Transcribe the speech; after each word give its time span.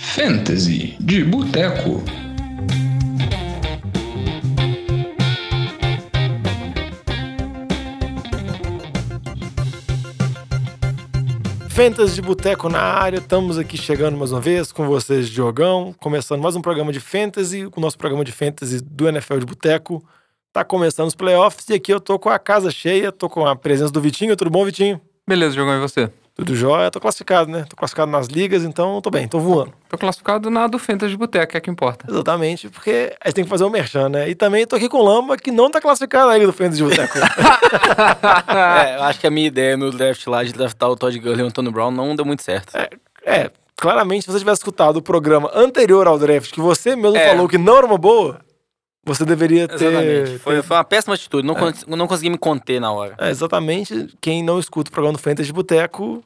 Fantasy 0.00 0.96
de 1.00 1.24
Boteco. 1.24 2.02
Fantasy 11.68 12.14
de 12.14 12.22
Boteco 12.22 12.68
na 12.68 12.80
área, 12.80 13.18
estamos 13.18 13.58
aqui 13.58 13.76
chegando 13.76 14.16
mais 14.16 14.30
uma 14.30 14.40
vez 14.40 14.70
com 14.70 14.86
vocês, 14.86 15.28
Diogão, 15.28 15.92
começando 15.98 16.40
mais 16.40 16.54
um 16.54 16.62
programa 16.62 16.92
de 16.92 17.00
Fantasy, 17.00 17.66
o 17.66 17.80
nosso 17.80 17.98
programa 17.98 18.24
de 18.24 18.30
Fantasy 18.30 18.80
do 18.80 19.08
NFL 19.08 19.38
de 19.38 19.46
Boteco. 19.46 20.04
Tá 20.52 20.64
começando 20.64 21.08
os 21.08 21.14
playoffs 21.16 21.68
e 21.70 21.74
aqui 21.74 21.92
eu 21.92 22.00
tô 22.00 22.18
com 22.18 22.28
a 22.28 22.38
casa 22.38 22.70
cheia, 22.70 23.10
tô 23.10 23.28
com 23.28 23.44
a 23.44 23.56
presença 23.56 23.92
do 23.92 24.00
Vitinho. 24.00 24.36
Tudo 24.36 24.50
bom, 24.50 24.64
Vitinho? 24.64 25.00
Beleza, 25.26 25.54
Diogão, 25.54 25.76
e 25.76 25.80
você? 25.80 26.10
Tudo 26.38 26.54
jóia, 26.54 26.88
tô 26.88 27.00
classificado, 27.00 27.50
né? 27.50 27.66
Tô 27.68 27.74
classificado 27.74 28.12
nas 28.12 28.28
ligas, 28.28 28.62
então 28.62 29.00
tô 29.00 29.10
bem, 29.10 29.26
tô 29.26 29.40
voando. 29.40 29.72
Tô 29.88 29.98
classificado 29.98 30.48
na 30.48 30.68
do 30.68 30.78
Fantasy 30.78 31.10
de 31.10 31.16
Boteco, 31.16 31.56
é 31.56 31.60
que 31.60 31.68
importa. 31.68 32.06
Exatamente, 32.08 32.68
porque 32.68 33.12
a 33.20 33.26
gente 33.28 33.34
tem 33.34 33.44
que 33.44 33.50
fazer 33.50 33.64
o 33.64 33.66
um 33.66 33.70
merchan, 33.70 34.08
né? 34.08 34.30
E 34.30 34.36
também 34.36 34.64
tô 34.64 34.76
aqui 34.76 34.88
com 34.88 34.98
o 34.98 35.02
Lamba, 35.04 35.36
que 35.36 35.50
não 35.50 35.68
tá 35.68 35.80
classificado 35.80 36.30
ainda 36.30 36.46
do 36.46 36.52
Fantasy 36.52 36.76
de 36.76 36.84
Boteco. 36.84 37.18
é, 37.18 38.96
eu 38.98 39.02
acho 39.02 39.18
que 39.18 39.26
a 39.26 39.30
minha 39.32 39.48
ideia 39.48 39.76
no 39.76 39.90
draft 39.90 40.24
lá 40.28 40.44
de 40.44 40.52
draftar 40.52 40.88
o 40.88 40.94
Todd 40.96 41.18
Gurley 41.18 41.40
e 41.40 41.42
o 41.42 41.46
Antônio 41.48 41.72
Brown 41.72 41.90
não 41.90 42.14
deu 42.14 42.24
muito 42.24 42.44
certo. 42.44 42.72
É, 42.76 42.88
é, 43.26 43.50
claramente, 43.76 44.24
se 44.24 44.30
você 44.30 44.38
tivesse 44.38 44.60
escutado 44.60 44.98
o 44.98 45.02
programa 45.02 45.50
anterior 45.52 46.06
ao 46.06 46.20
draft, 46.20 46.52
que 46.52 46.60
você 46.60 46.94
mesmo 46.94 47.16
É. 47.16 47.30
falou 47.30 47.48
que 47.48 47.58
não 47.58 47.78
era 47.78 47.84
uma 47.84 47.98
boa, 47.98 48.38
você 49.04 49.24
deveria 49.24 49.66
ter... 49.68 49.84
Exatamente. 49.84 50.38
Foi, 50.38 50.56
ter- 50.56 50.62
foi 50.62 50.76
uma 50.76 50.84
péssima 50.84 51.14
atitude. 51.14 51.46
Não, 51.46 51.54
cons- 51.54 51.86
não 51.86 52.06
consegui 52.06 52.30
me 52.30 52.38
conter 52.38 52.80
na 52.80 52.92
hora. 52.92 53.14
É, 53.18 53.30
exatamente. 53.30 54.08
Quem 54.20 54.42
não 54.42 54.58
escuta 54.58 54.90
o 54.90 54.92
programa 54.92 55.16
do 55.16 55.22
Fantasy 55.22 55.46
de 55.46 55.52
Boteco 55.52 56.22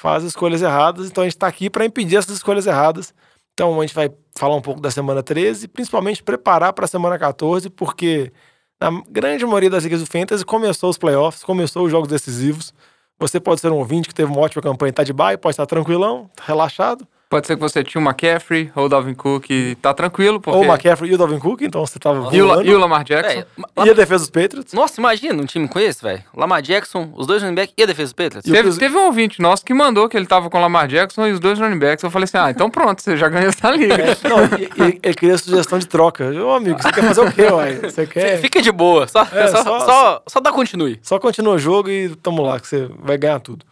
faz 0.00 0.24
escolhas 0.24 0.60
erradas. 0.62 1.06
Então 1.08 1.22
a 1.22 1.26
gente 1.26 1.36
tá 1.38 1.46
aqui 1.46 1.70
para 1.70 1.84
impedir 1.84 2.16
essas 2.16 2.36
escolhas 2.36 2.66
erradas. 2.66 3.14
Então 3.52 3.78
a 3.78 3.86
gente 3.86 3.94
vai 3.94 4.10
falar 4.36 4.56
um 4.56 4.60
pouco 4.62 4.80
da 4.80 4.90
semana 4.90 5.22
13, 5.22 5.68
principalmente 5.68 6.22
preparar 6.22 6.72
para 6.72 6.86
a 6.86 6.88
semana 6.88 7.16
14, 7.16 7.70
porque 7.70 8.32
na 8.80 8.90
grande 9.08 9.46
maioria 9.46 9.70
das 9.70 9.84
ligas 9.84 10.00
do 10.00 10.06
Fantasy 10.06 10.44
começou 10.44 10.90
os 10.90 10.98
playoffs, 10.98 11.44
começou 11.44 11.84
os 11.84 11.90
jogos 11.92 12.08
decisivos. 12.08 12.74
Você 13.20 13.38
pode 13.38 13.60
ser 13.60 13.70
um 13.70 13.76
ouvinte 13.76 14.08
que 14.08 14.14
teve 14.14 14.28
uma 14.32 14.40
ótima 14.40 14.60
campanha 14.60 14.88
e 14.90 14.92
tá 14.92 15.04
de 15.04 15.12
bye, 15.12 15.36
pode 15.36 15.52
estar 15.52 15.66
tranquilão, 15.66 16.28
relaxado. 16.42 17.06
Pode 17.28 17.46
ser 17.48 17.56
que 17.56 17.60
você 17.62 17.82
tinha 17.82 18.00
o 18.00 18.04
McCaffrey 18.04 18.70
ou 18.76 18.84
o 18.84 18.88
Dalvin 18.88 19.14
Cook 19.14 19.46
tá 19.82 19.92
tranquilo, 19.92 20.38
porque... 20.40 20.56
Ou 20.56 20.64
o 20.64 20.68
McCaffrey 20.68 21.10
e 21.10 21.14
o 21.14 21.18
Dalvin 21.18 21.38
Cook, 21.40 21.62
então 21.62 21.84
você 21.84 21.98
tava 21.98 22.28
E 22.34 22.40
o, 22.40 22.62
e 22.62 22.72
o 22.72 22.78
Lamar 22.78 23.02
Jackson. 23.02 23.40
É, 23.40 23.46
ma- 23.56 23.86
E 23.86 23.90
a 23.90 23.92
defesa 23.92 24.18
dos 24.24 24.30
Patriots. 24.30 24.72
Nossa, 24.72 25.00
imagina 25.00 25.42
um 25.42 25.46
time 25.46 25.66
com 25.66 25.80
esse, 25.80 26.00
velho. 26.00 26.22
Lamar 26.36 26.62
Jackson, 26.62 27.10
os 27.16 27.26
dois 27.26 27.42
running 27.42 27.56
back 27.56 27.72
e 27.76 27.82
a 27.82 27.86
defesa 27.86 28.04
dos 28.04 28.12
Patriots. 28.12 28.44
Teve, 28.48 28.62
Chris- 28.62 28.78
teve 28.78 28.96
um 28.96 29.06
ouvinte 29.06 29.42
nosso 29.42 29.64
que 29.64 29.74
mandou 29.74 30.08
que 30.08 30.16
ele 30.16 30.26
tava 30.26 30.48
com 30.48 30.58
o 30.58 30.60
Lamar 30.60 30.86
Jackson 30.86 31.26
e 31.26 31.32
os 31.32 31.40
dois 31.40 31.58
running 31.58 31.78
backs. 31.78 32.04
Eu 32.04 32.10
falei 32.10 32.24
assim, 32.24 32.36
ah, 32.38 32.50
então 32.50 32.70
pronto, 32.70 33.02
você 33.02 33.16
já 33.16 33.28
ganhou 33.28 33.48
essa 33.48 33.68
liga. 33.72 33.94
É, 33.94 34.16
não, 34.28 34.44
e- 34.58 34.90
e- 34.92 35.00
ele 35.02 35.14
queria 35.14 35.36
sugestão 35.36 35.78
de 35.78 35.88
troca. 35.88 36.30
Ô, 36.30 36.52
amigo, 36.54 36.80
você 36.80 36.92
quer 36.92 37.02
fazer 37.02 37.20
o 37.20 37.32
quê, 37.32 37.42
uai? 37.50 37.74
Você 37.76 38.06
quer... 38.06 38.38
Fica 38.40 38.62
de 38.62 38.70
boa. 38.70 39.08
Só, 39.08 39.22
É, 39.32 39.48
só, 39.48 39.62
só- 39.64 39.80
só, 39.80 40.22
só 40.28 40.40
dá 40.40 40.52
continue. 40.52 41.00
Só 41.02 41.18
continua 41.18 41.54
o 41.54 41.58
jogo 41.58 41.90
e 41.90 42.14
tamo 42.16 42.42
lá, 42.42 42.60
que 42.60 42.68
você 42.68 42.88
vai 43.00 43.18
ganhar 43.18 43.40
tudo. 43.40 43.64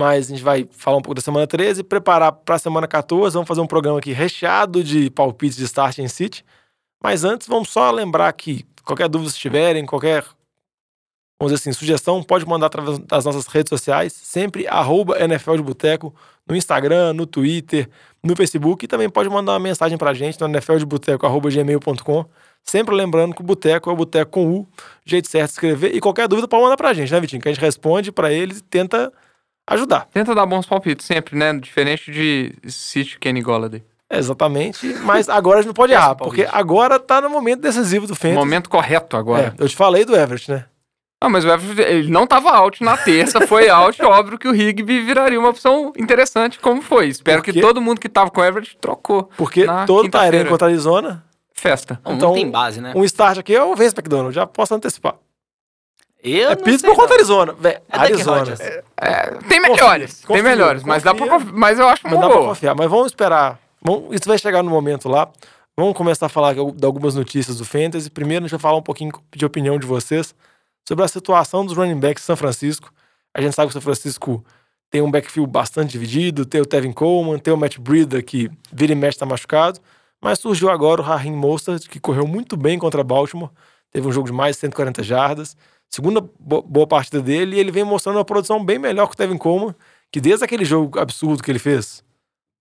Mas 0.00 0.28
a 0.28 0.28
gente 0.30 0.42
vai 0.42 0.66
falar 0.70 0.96
um 0.96 1.02
pouco 1.02 1.16
da 1.16 1.20
semana 1.20 1.46
13, 1.46 1.84
preparar 1.84 2.32
para 2.32 2.54
a 2.54 2.58
semana 2.58 2.88
14. 2.88 3.34
Vamos 3.34 3.46
fazer 3.46 3.60
um 3.60 3.66
programa 3.66 3.98
aqui 3.98 4.12
recheado 4.12 4.82
de 4.82 5.10
palpites 5.10 5.58
de 5.58 5.64
start 5.64 5.98
em 5.98 6.08
City. 6.08 6.42
Mas 7.04 7.22
antes, 7.22 7.46
vamos 7.46 7.68
só 7.68 7.90
lembrar 7.90 8.32
que 8.32 8.64
qualquer 8.82 9.10
dúvida 9.10 9.30
se 9.30 9.38
tiverem, 9.38 9.84
qualquer, 9.84 10.22
vamos 11.38 11.52
dizer 11.52 11.56
assim, 11.56 11.72
sugestão, 11.74 12.22
pode 12.22 12.46
mandar 12.46 12.68
através 12.68 12.98
das 13.00 13.26
nossas 13.26 13.46
redes 13.46 13.68
sociais, 13.68 14.14
sempre 14.14 14.66
arroba 14.66 15.22
NFL 15.22 15.56
de 15.56 15.62
Boteco, 15.62 16.14
no 16.48 16.56
Instagram, 16.56 17.12
no 17.12 17.26
Twitter, 17.26 17.86
no 18.24 18.34
Facebook, 18.34 18.86
e 18.86 18.88
também 18.88 19.10
pode 19.10 19.28
mandar 19.28 19.52
uma 19.52 19.60
mensagem 19.60 19.98
pra 19.98 20.14
gente 20.14 20.40
no 20.40 20.48
nfldeboteco.gmail.com. 20.48 22.24
Sempre 22.64 22.94
lembrando 22.94 23.34
que 23.34 23.42
o 23.42 23.44
Boteco 23.44 23.90
é 23.90 23.92
o 23.92 23.96
Boteco 23.96 24.30
com 24.30 24.50
U, 24.50 24.66
jeito 25.04 25.28
certo 25.28 25.48
de 25.48 25.52
escrever, 25.52 25.94
e 25.94 26.00
qualquer 26.00 26.26
dúvida 26.26 26.48
pode 26.48 26.62
mandar 26.62 26.78
pra 26.78 26.94
gente, 26.94 27.12
né, 27.12 27.20
Vitinho? 27.20 27.42
Que 27.42 27.50
a 27.50 27.52
gente 27.52 27.60
responde 27.60 28.10
pra 28.10 28.32
eles 28.32 28.60
e 28.60 28.62
tenta 28.62 29.12
ajudar. 29.70 30.06
Tenta 30.12 30.34
dar 30.34 30.44
bons 30.46 30.66
palpites 30.66 31.06
sempre, 31.06 31.36
né? 31.36 31.52
Diferente 31.54 32.10
de 32.10 32.54
City 32.68 33.18
Kenny 33.18 33.40
Golladay. 33.40 33.82
É, 34.12 34.18
exatamente, 34.18 34.92
mas 35.04 35.28
agora 35.28 35.58
a 35.58 35.62
gente 35.62 35.68
não 35.68 35.74
pode 35.74 35.92
errar, 35.92 36.16
porque 36.16 36.44
agora 36.50 36.98
tá 36.98 37.20
no 37.20 37.30
momento 37.30 37.60
decisivo 37.60 38.08
do 38.08 38.14
Fantasy. 38.16 38.34
Momento 38.34 38.68
correto 38.68 39.16
agora. 39.16 39.54
É, 39.56 39.62
eu 39.62 39.68
te 39.68 39.76
falei 39.76 40.04
do 40.04 40.16
Everett, 40.16 40.50
né? 40.50 40.64
Ah, 41.22 41.28
mas 41.28 41.44
o 41.44 41.48
Everett, 41.48 41.80
ele 41.80 42.10
não 42.10 42.26
tava 42.26 42.50
out 42.50 42.82
na 42.82 42.96
terça, 42.96 43.46
foi 43.46 43.68
out, 43.68 44.00
óbvio 44.02 44.36
que 44.36 44.48
o 44.48 44.52
Rigby 44.52 45.00
viraria 45.02 45.38
uma 45.38 45.50
opção 45.50 45.92
interessante, 45.96 46.58
como 46.58 46.82
foi. 46.82 47.06
Espero 47.06 47.40
que 47.40 47.60
todo 47.60 47.80
mundo 47.80 48.00
que 48.00 48.08
tava 48.08 48.30
com 48.30 48.40
o 48.40 48.44
Everett 48.44 48.76
trocou. 48.80 49.30
Porque 49.36 49.64
todo. 49.86 50.10
Tyrene 50.10 50.48
contra 50.48 50.66
a 50.66 50.70
Arizona, 50.70 51.24
Festa. 51.52 52.00
Não, 52.04 52.14
Então, 52.14 52.28
não 52.30 52.34
tem 52.34 52.50
base, 52.50 52.80
né? 52.80 52.92
um 52.96 53.04
start 53.04 53.38
aqui 53.38 53.54
é 53.54 53.62
o 53.62 53.76
Vince 53.76 53.94
McDonald, 53.94 54.34
já 54.34 54.44
posso 54.46 54.74
antecipar. 54.74 55.14
Eu 56.22 56.50
é 56.50 56.56
Pittsburgh 56.56 56.80
sei, 56.80 56.94
contra 56.94 57.08
não. 57.08 57.14
Arizona. 57.14 57.52
Vé, 57.58 57.82
É 57.90 57.98
Arizona. 57.98 58.54
É, 58.58 58.84
É, 59.00 59.26
tem 59.48 59.60
melhores, 59.60 60.24
confia, 60.24 60.34
tem 60.34 60.42
melhores, 60.42 60.82
mas 60.82 61.02
dá 61.02 61.14
pra 61.14 61.38
mas 61.38 61.78
eu 61.78 61.88
acho 61.88 62.02
mas 62.04 62.12
uma 62.12 62.20
dá 62.20 62.26
pra 62.28 62.36
boa. 62.36 62.48
confiar. 62.50 62.74
Mas 62.74 62.90
vamos 62.90 63.06
esperar. 63.06 63.58
Vamos, 63.82 64.14
isso 64.14 64.28
vai 64.28 64.38
chegar 64.38 64.62
no 64.62 64.70
momento 64.70 65.08
lá. 65.08 65.30
Vamos 65.76 65.96
começar 65.96 66.26
a 66.26 66.28
falar 66.28 66.54
de 66.54 66.84
algumas 66.84 67.14
notícias 67.14 67.56
do 67.56 67.64
Fantasy. 67.64 68.10
Primeiro, 68.10 68.44
a 68.44 68.48
gente 68.48 68.52
vai 68.52 68.60
falar 68.60 68.76
um 68.76 68.82
pouquinho 68.82 69.12
de 69.34 69.46
opinião 69.46 69.78
de 69.78 69.86
vocês 69.86 70.34
sobre 70.86 71.04
a 71.04 71.08
situação 71.08 71.64
dos 71.64 71.74
running 71.76 71.98
backs 71.98 72.22
de 72.22 72.26
São 72.26 72.36
Francisco. 72.36 72.92
A 73.32 73.40
gente 73.40 73.54
sabe 73.54 73.68
que 73.68 73.70
o 73.70 73.72
São 73.74 73.82
Francisco 73.82 74.44
tem 74.90 75.00
um 75.00 75.10
backfield 75.10 75.50
bastante 75.50 75.92
dividido, 75.92 76.44
tem 76.44 76.60
o 76.60 76.66
Tevin 76.66 76.92
Coleman, 76.92 77.38
tem 77.38 77.54
o 77.54 77.56
Matt 77.56 77.78
Breida, 77.78 78.20
que 78.20 78.50
vira 78.72 78.92
e 78.92 78.94
mexe 78.96 79.16
tá 79.18 79.24
machucado, 79.24 79.78
mas 80.20 80.40
surgiu 80.40 80.68
agora 80.68 81.00
o 81.00 81.04
Raheem 81.04 81.32
Mostert, 81.32 81.88
que 81.88 82.00
correu 82.00 82.26
muito 82.26 82.56
bem 82.56 82.76
contra 82.76 83.04
Baltimore, 83.04 83.50
teve 83.92 84.06
um 84.08 84.12
jogo 84.12 84.26
de 84.26 84.32
mais 84.32 84.56
de 84.56 84.60
140 84.62 85.02
jardas, 85.04 85.56
segunda 85.90 86.20
bo- 86.38 86.62
boa 86.62 86.86
partida 86.86 87.20
dele, 87.20 87.56
e 87.56 87.60
ele 87.60 87.70
vem 87.72 87.84
mostrando 87.84 88.16
uma 88.16 88.24
produção 88.24 88.64
bem 88.64 88.78
melhor 88.78 89.06
que 89.08 89.14
o 89.14 89.16
Tevin 89.16 89.36
Coleman, 89.36 89.74
que 90.12 90.20
desde 90.20 90.44
aquele 90.44 90.64
jogo 90.64 90.98
absurdo 90.98 91.42
que 91.42 91.50
ele 91.50 91.58
fez, 91.58 92.02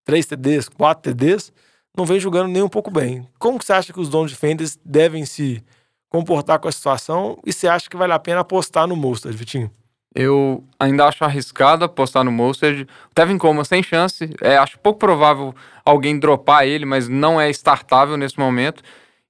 três 0.04 0.26
TDs, 0.26 0.68
quatro 0.68 1.14
TDs, 1.14 1.52
não 1.96 2.06
vem 2.06 2.20
jogando 2.20 2.48
nem 2.50 2.62
um 2.64 2.70
pouco 2.70 2.92
bem. 2.92 3.28
Como 3.38 3.60
que 3.60 3.66
você 3.66 3.74
acha 3.74 3.94
que 3.94 4.00
os 4.00 4.10
donos 4.10 4.32
de 4.32 4.38
Fantasy 4.38 4.78
devem 4.84 5.26
se 5.26 5.64
comportar 6.10 6.60
com 6.60 6.68
a 6.68 6.72
situação 6.72 7.38
e 7.46 7.54
você 7.54 7.68
acha 7.68 7.90
que 7.90 7.98
vale 7.98 8.14
a 8.14 8.20
pena 8.20 8.42
apostar 8.42 8.88
no 8.88 8.96
Mostert, 8.96 9.36
Vitinho? 9.36 9.72
Eu 10.16 10.64
ainda 10.80 11.06
acho 11.06 11.24
arriscado 11.24 11.86
apostar 11.86 12.24
no 12.24 12.32
Mostert. 12.32 12.88
O 13.12 13.14
Tevin 13.14 13.38
Coleman 13.38 13.64
sem 13.64 13.84
chance. 13.84 14.34
É, 14.42 14.58
acho 14.58 14.80
pouco 14.80 14.98
provável 14.98 15.54
alguém 15.86 16.18
dropar 16.18 16.66
ele, 16.66 16.84
mas 16.84 17.08
não 17.08 17.40
é 17.40 17.50
startável 17.52 18.18
nesse 18.18 18.40
momento. 18.40 18.82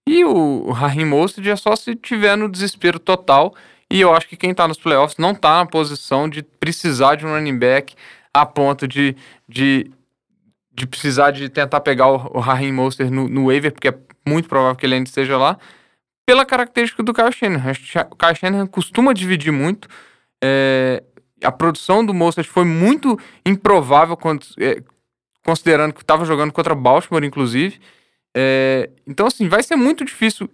E 0.08 0.24
o, 0.24 0.72
Raheem 0.72 1.06
Mostert 1.06 1.46
é 1.48 1.56
só 1.56 1.76
se 1.76 1.96
tiver 1.96 2.38
no 2.38 2.50
desespero 2.50 2.98
total. 2.98 3.54
E 3.92 4.02
eu 4.02 4.14
acho 4.14 4.28
que 4.28 4.38
quem 4.38 4.54
tá 4.54 4.68
nos 4.68 4.78
playoffs 4.78 5.18
não 5.18 5.34
tá 5.34 5.58
na 5.58 5.66
posição 5.66 6.30
de 6.30 6.44
precisar 6.44 7.16
de 7.16 7.26
um 7.26 7.30
running 7.30 7.58
back 7.58 7.96
a 8.34 8.46
ponto 8.46 8.88
de, 8.88 9.16
de, 9.48 9.92
de 10.72 10.86
precisar 10.86 11.32
de 11.32 11.50
tentar 11.50 11.82
pegar 11.82 12.08
o, 12.08 12.38
o 12.38 12.40
Raheem 12.40 12.72
Mostert 12.72 13.10
no, 13.10 13.28
no 13.28 13.48
waiver, 13.48 13.72
porque 13.72 13.88
é 13.90 13.98
muito 14.28 14.48
provável 14.48 14.76
que 14.76 14.86
ele 14.86 14.96
ainda 14.96 15.10
esteja 15.10 15.38
lá, 15.38 15.58
pela 16.26 16.46
característica 16.46 17.02
do 17.02 17.14
Kyle 17.14 17.32
Shanahan. 17.32 17.72
O 18.12 18.16
Kyle 18.16 18.36
Shanahan 18.36 18.68
costuma 18.68 19.14
dividir 19.14 19.52
muito. 19.52 19.88
É, 20.44 21.04
a 21.44 21.52
produção 21.52 22.06
do 22.06 22.14
Mostert 22.14 22.48
foi 22.48 22.66
muito 22.66 23.20
improvável 23.44 24.16
quando, 24.16 24.46
é, 24.60 24.84
considerando 25.44 25.94
que 25.94 26.02
estava 26.02 26.26
jogando 26.26 26.52
contra 26.52 26.76
Baltimore, 26.76 27.26
inclusive. 27.26 27.80
É, 28.38 28.92
então, 29.08 29.26
assim, 29.26 29.48
vai 29.48 29.64
ser 29.64 29.76
muito 29.76 30.06
difícil, 30.06 30.48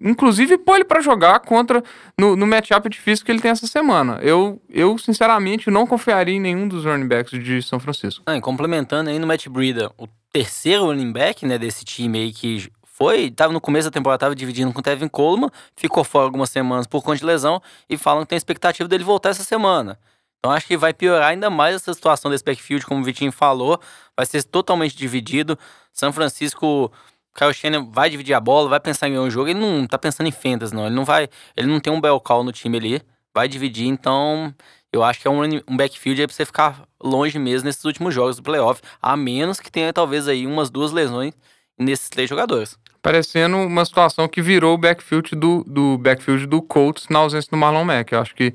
inclusive, 0.00 0.58
pôr 0.58 0.76
ele 0.76 0.84
para 0.84 1.00
jogar 1.00 1.40
contra 1.40 1.82
no, 2.18 2.36
no 2.36 2.46
matchup 2.46 2.88
difícil 2.88 3.24
que 3.24 3.32
ele 3.32 3.40
tem 3.40 3.50
essa 3.50 3.66
semana. 3.66 4.18
Eu, 4.22 4.60
eu, 4.70 4.96
sinceramente, 4.98 5.70
não 5.70 5.86
confiaria 5.86 6.34
em 6.34 6.40
nenhum 6.40 6.66
dos 6.66 6.84
running 6.84 7.08
backs 7.08 7.42
de 7.42 7.62
São 7.62 7.78
Francisco. 7.78 8.22
Ah, 8.26 8.36
e 8.36 8.40
complementando 8.40 9.10
aí 9.10 9.18
no 9.18 9.26
Matt 9.26 9.48
Breida, 9.48 9.90
o 9.98 10.06
terceiro 10.32 10.86
running 10.86 11.12
back, 11.12 11.46
né, 11.46 11.58
desse 11.58 11.84
time 11.84 12.18
aí 12.18 12.32
que 12.32 12.70
foi, 12.84 13.30
tava 13.30 13.52
no 13.52 13.60
começo 13.60 13.88
da 13.88 13.92
temporada, 13.92 14.20
tava 14.20 14.34
dividindo 14.34 14.72
com 14.72 14.80
o 14.80 14.82
Tevin 14.82 15.08
Coleman, 15.08 15.50
ficou 15.76 16.02
fora 16.02 16.24
algumas 16.24 16.48
semanas 16.48 16.86
por 16.86 17.02
conta 17.02 17.18
de 17.18 17.26
lesão 17.26 17.60
e 17.90 17.98
falam 17.98 18.22
que 18.22 18.30
tem 18.30 18.36
expectativa 18.36 18.88
dele 18.88 19.04
voltar 19.04 19.28
essa 19.28 19.44
semana. 19.44 19.98
Então 20.38 20.50
acho 20.50 20.66
que 20.66 20.76
vai 20.76 20.94
piorar 20.94 21.28
ainda 21.28 21.50
mais 21.50 21.74
essa 21.74 21.92
situação 21.92 22.30
desse 22.30 22.44
backfield, 22.44 22.86
como 22.86 23.02
o 23.02 23.04
Vitinho 23.04 23.32
falou, 23.32 23.78
vai 24.16 24.24
ser 24.24 24.42
totalmente 24.44 24.96
dividido. 24.96 25.58
São 25.92 26.12
Francisco, 26.12 26.90
Kyle 27.36 27.52
Shanahan 27.52 27.90
vai 27.90 28.08
dividir 28.08 28.34
a 28.34 28.40
bola, 28.40 28.68
vai 28.68 28.80
pensar 28.80 29.08
em 29.08 29.12
ganhar 29.12 29.22
um 29.22 29.30
jogo, 29.30 29.50
ele 29.50 29.60
não 29.60 29.86
tá 29.86 29.98
pensando 29.98 30.26
em 30.26 30.32
fendas, 30.32 30.72
não, 30.72 30.86
ele 30.86 30.94
não 30.94 31.04
vai, 31.04 31.28
ele 31.56 31.66
não 31.66 31.78
tem 31.78 31.92
um 31.92 32.00
bell 32.00 32.18
call 32.18 32.42
no 32.42 32.50
time 32.50 32.78
ali, 32.78 33.02
vai 33.34 33.46
dividir, 33.46 33.86
então 33.86 34.54
eu 34.92 35.04
acho 35.04 35.20
que 35.20 35.28
é 35.28 35.30
um, 35.30 35.42
um 35.68 35.76
backfield 35.76 36.20
aí 36.20 36.26
pra 36.26 36.34
você 36.34 36.46
ficar 36.46 36.82
longe 37.02 37.38
mesmo 37.38 37.66
nesses 37.66 37.84
últimos 37.84 38.14
jogos 38.14 38.36
do 38.36 38.42
playoff, 38.42 38.80
a 39.00 39.16
menos 39.16 39.60
que 39.60 39.70
tenha 39.70 39.92
talvez 39.92 40.26
aí 40.26 40.46
umas 40.46 40.70
duas 40.70 40.92
lesões 40.92 41.34
nesses 41.78 42.08
três 42.08 42.28
jogadores. 42.28 42.78
Parecendo 43.02 43.58
uma 43.58 43.84
situação 43.84 44.26
que 44.26 44.42
virou 44.42 44.74
o 44.74 44.78
backfield 44.78 45.36
do, 45.36 45.62
do 45.64 45.98
backfield 45.98 46.46
do 46.46 46.62
Colts 46.62 47.06
na 47.08 47.20
ausência 47.20 47.50
do 47.50 47.56
Marlon 47.56 47.84
Mack. 47.84 48.10
Eu 48.12 48.20
acho 48.20 48.34
que 48.34 48.52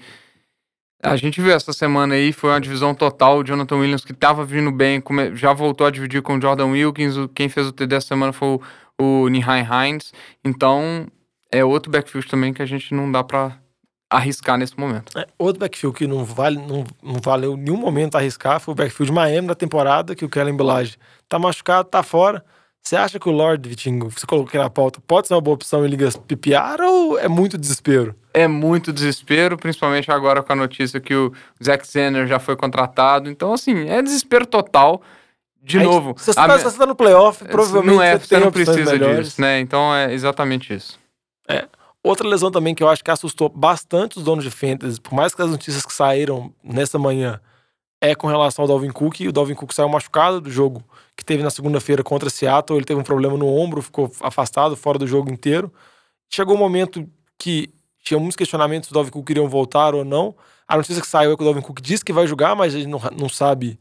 A 1.04 1.16
gente 1.16 1.42
viu 1.42 1.52
essa 1.52 1.74
semana 1.74 2.14
aí, 2.14 2.32
foi 2.32 2.52
uma 2.52 2.62
divisão 2.62 2.94
total. 2.94 3.40
O 3.40 3.44
Jonathan 3.44 3.78
Williams, 3.78 4.06
que 4.06 4.14
tava 4.14 4.46
vindo 4.46 4.72
bem, 4.72 5.02
já 5.34 5.52
voltou 5.52 5.88
a 5.88 5.92
dividir 5.92 6.22
com 6.22 6.38
o 6.38 6.42
Jordan 6.42 6.68
Wilkins. 6.68 7.16
Quem 7.34 7.50
fez 7.50 7.68
o 7.68 7.72
TD 7.72 7.96
essa 7.96 8.08
semana 8.08 8.32
foi 8.32 8.60
o, 9.00 9.28
Nihai 9.28 9.62
Hines. 9.62 10.14
Então, 10.46 11.08
é 11.52 11.66
outro 11.66 11.92
backfield 11.92 12.28
também 12.28 12.54
que 12.54 12.62
a 12.62 12.66
gente 12.66 12.94
não 12.94 13.12
dá 13.12 13.24
pra 13.24 13.58
arriscar 14.10 14.58
nesse 14.58 14.80
momento. 14.80 15.18
É, 15.18 15.26
outro 15.40 15.60
backfield 15.60 15.98
que 15.98 16.06
não, 16.06 16.24
vale, 16.24 16.58
não, 16.58 16.84
não 17.02 17.20
valeu 17.20 17.58
nenhum 17.58 17.78
momento 17.78 18.16
arriscar 18.16 18.60
foi 18.60 18.74
o 18.74 18.76
backfield 18.76 19.12
Miami 19.12 19.48
da 19.48 19.56
temporada, 19.56 20.14
que 20.14 20.26
o 20.26 20.30
Kellen 20.30 20.56
Belage 20.56 20.98
tá 21.28 21.40
machucado, 21.40 21.90
tá 21.90 22.04
fora. 22.04 22.44
Você 22.84 22.96
acha 22.96 23.20
que 23.20 23.30
o 23.30 23.32
Lord, 23.32 23.70
Vitinho, 23.70 24.10
você 24.10 24.26
colocou 24.26 24.50
aqui 24.50 24.58
na 24.58 24.70
pauta, 24.70 25.00
pode 25.06 25.28
ser 25.28 25.36
uma 25.36 25.42
boa 25.42 25.54
opção 25.56 25.86
em 25.86 25.90
ligas 25.90 26.16
PPR 26.18 26.82
ou 26.82 27.18
é 27.20 27.28
muito 27.28 27.58
desespero? 27.58 28.16
É 28.34 28.48
muito 28.48 28.92
desespero, 28.92 29.56
principalmente 29.58 30.10
agora 30.12 30.42
com 30.42 30.52
a 30.52 30.56
notícia 30.56 31.00
que 31.00 31.14
o 31.14 31.32
Zack 31.64 31.88
Zenner 31.88 32.28
já 32.28 32.40
foi 32.40 32.56
contratado. 32.56 33.30
Então, 33.30 33.54
assim, 33.54 33.88
é 33.88 34.02
desespero 34.02 34.46
total. 34.46 35.02
De 35.64 35.78
Aí, 35.78 35.84
novo, 35.84 36.16
Se 36.18 36.34
você, 36.34 36.40
a 36.40 36.48
tá, 36.48 36.58
se 36.58 36.64
você 36.64 36.78
tá 36.78 36.88
no 36.88 36.96
playoff, 36.96 37.46
provavelmente 37.46 37.96
não 37.96 38.02
é, 38.02 38.18
você 38.18 38.26
você 38.26 38.40
não 38.40 38.52
precisa 38.52 38.92
melhores. 38.94 39.28
disso, 39.28 39.42
né? 39.42 39.60
Então 39.60 39.94
é 39.94 40.12
exatamente 40.12 40.74
isso. 40.74 41.00
Outra 42.04 42.28
lesão 42.28 42.50
também 42.50 42.74
que 42.74 42.82
eu 42.82 42.90
acho 42.90 43.04
que 43.04 43.12
assustou 43.12 43.48
bastante 43.48 44.18
os 44.18 44.24
donos 44.24 44.44
de 44.44 44.50
fantasy, 44.50 45.00
por 45.00 45.14
mais 45.14 45.36
que 45.36 45.42
as 45.44 45.52
notícias 45.52 45.86
que 45.86 45.94
saíram 45.94 46.52
nessa 46.64 46.98
manhã 46.98 47.40
é 48.02 48.16
com 48.16 48.28
relação 48.28 48.64
ao 48.64 48.68
Dalvin 48.68 48.90
Cook, 48.90 49.22
o 49.22 49.32
Dalvin 49.32 49.54
Cook 49.54 49.72
saiu 49.72 49.88
machucado 49.88 50.42
do 50.42 50.50
jogo 50.50 50.84
que 51.16 51.24
teve 51.24 51.44
na 51.44 51.52
segunda-feira 51.52 52.04
contra 52.04 52.32
Seattle, 52.32 52.80
ele 52.80 52.86
teve 52.86 53.00
um 53.00 53.04
problema 53.04 53.38
no 53.38 53.48
ombro, 53.48 53.82
ficou 53.82 54.12
afastado 54.22 54.76
fora 54.76 54.98
do 54.98 55.06
jogo 55.06 55.32
inteiro. 55.32 55.72
Chegou 56.28 56.56
um 56.56 56.60
momento 56.60 57.08
que 57.38 57.70
tinha 58.04 58.20
muitos 58.20 58.36
questionamentos 58.36 58.88
se 58.88 58.92
o 58.92 58.96
Dalvin 58.96 59.12
Cook 59.12 59.30
iriam 59.30 59.48
voltar 59.48 59.94
ou 59.94 60.04
não. 60.04 60.36
A 60.68 60.76
notícia 60.76 61.00
que 61.00 61.08
saiu 61.08 61.34
é 61.34 61.36
que 61.36 61.44
o 61.44 61.46
Dalvin 61.46 61.62
Cook 61.62 61.80
disse 61.80 62.04
que 62.04 62.12
vai 62.12 62.26
jogar, 62.26 62.56
mas 62.56 62.74
a 62.74 62.80
gente 62.80 62.90
não, 62.90 63.00
não 63.16 63.30
sabe 63.30 63.80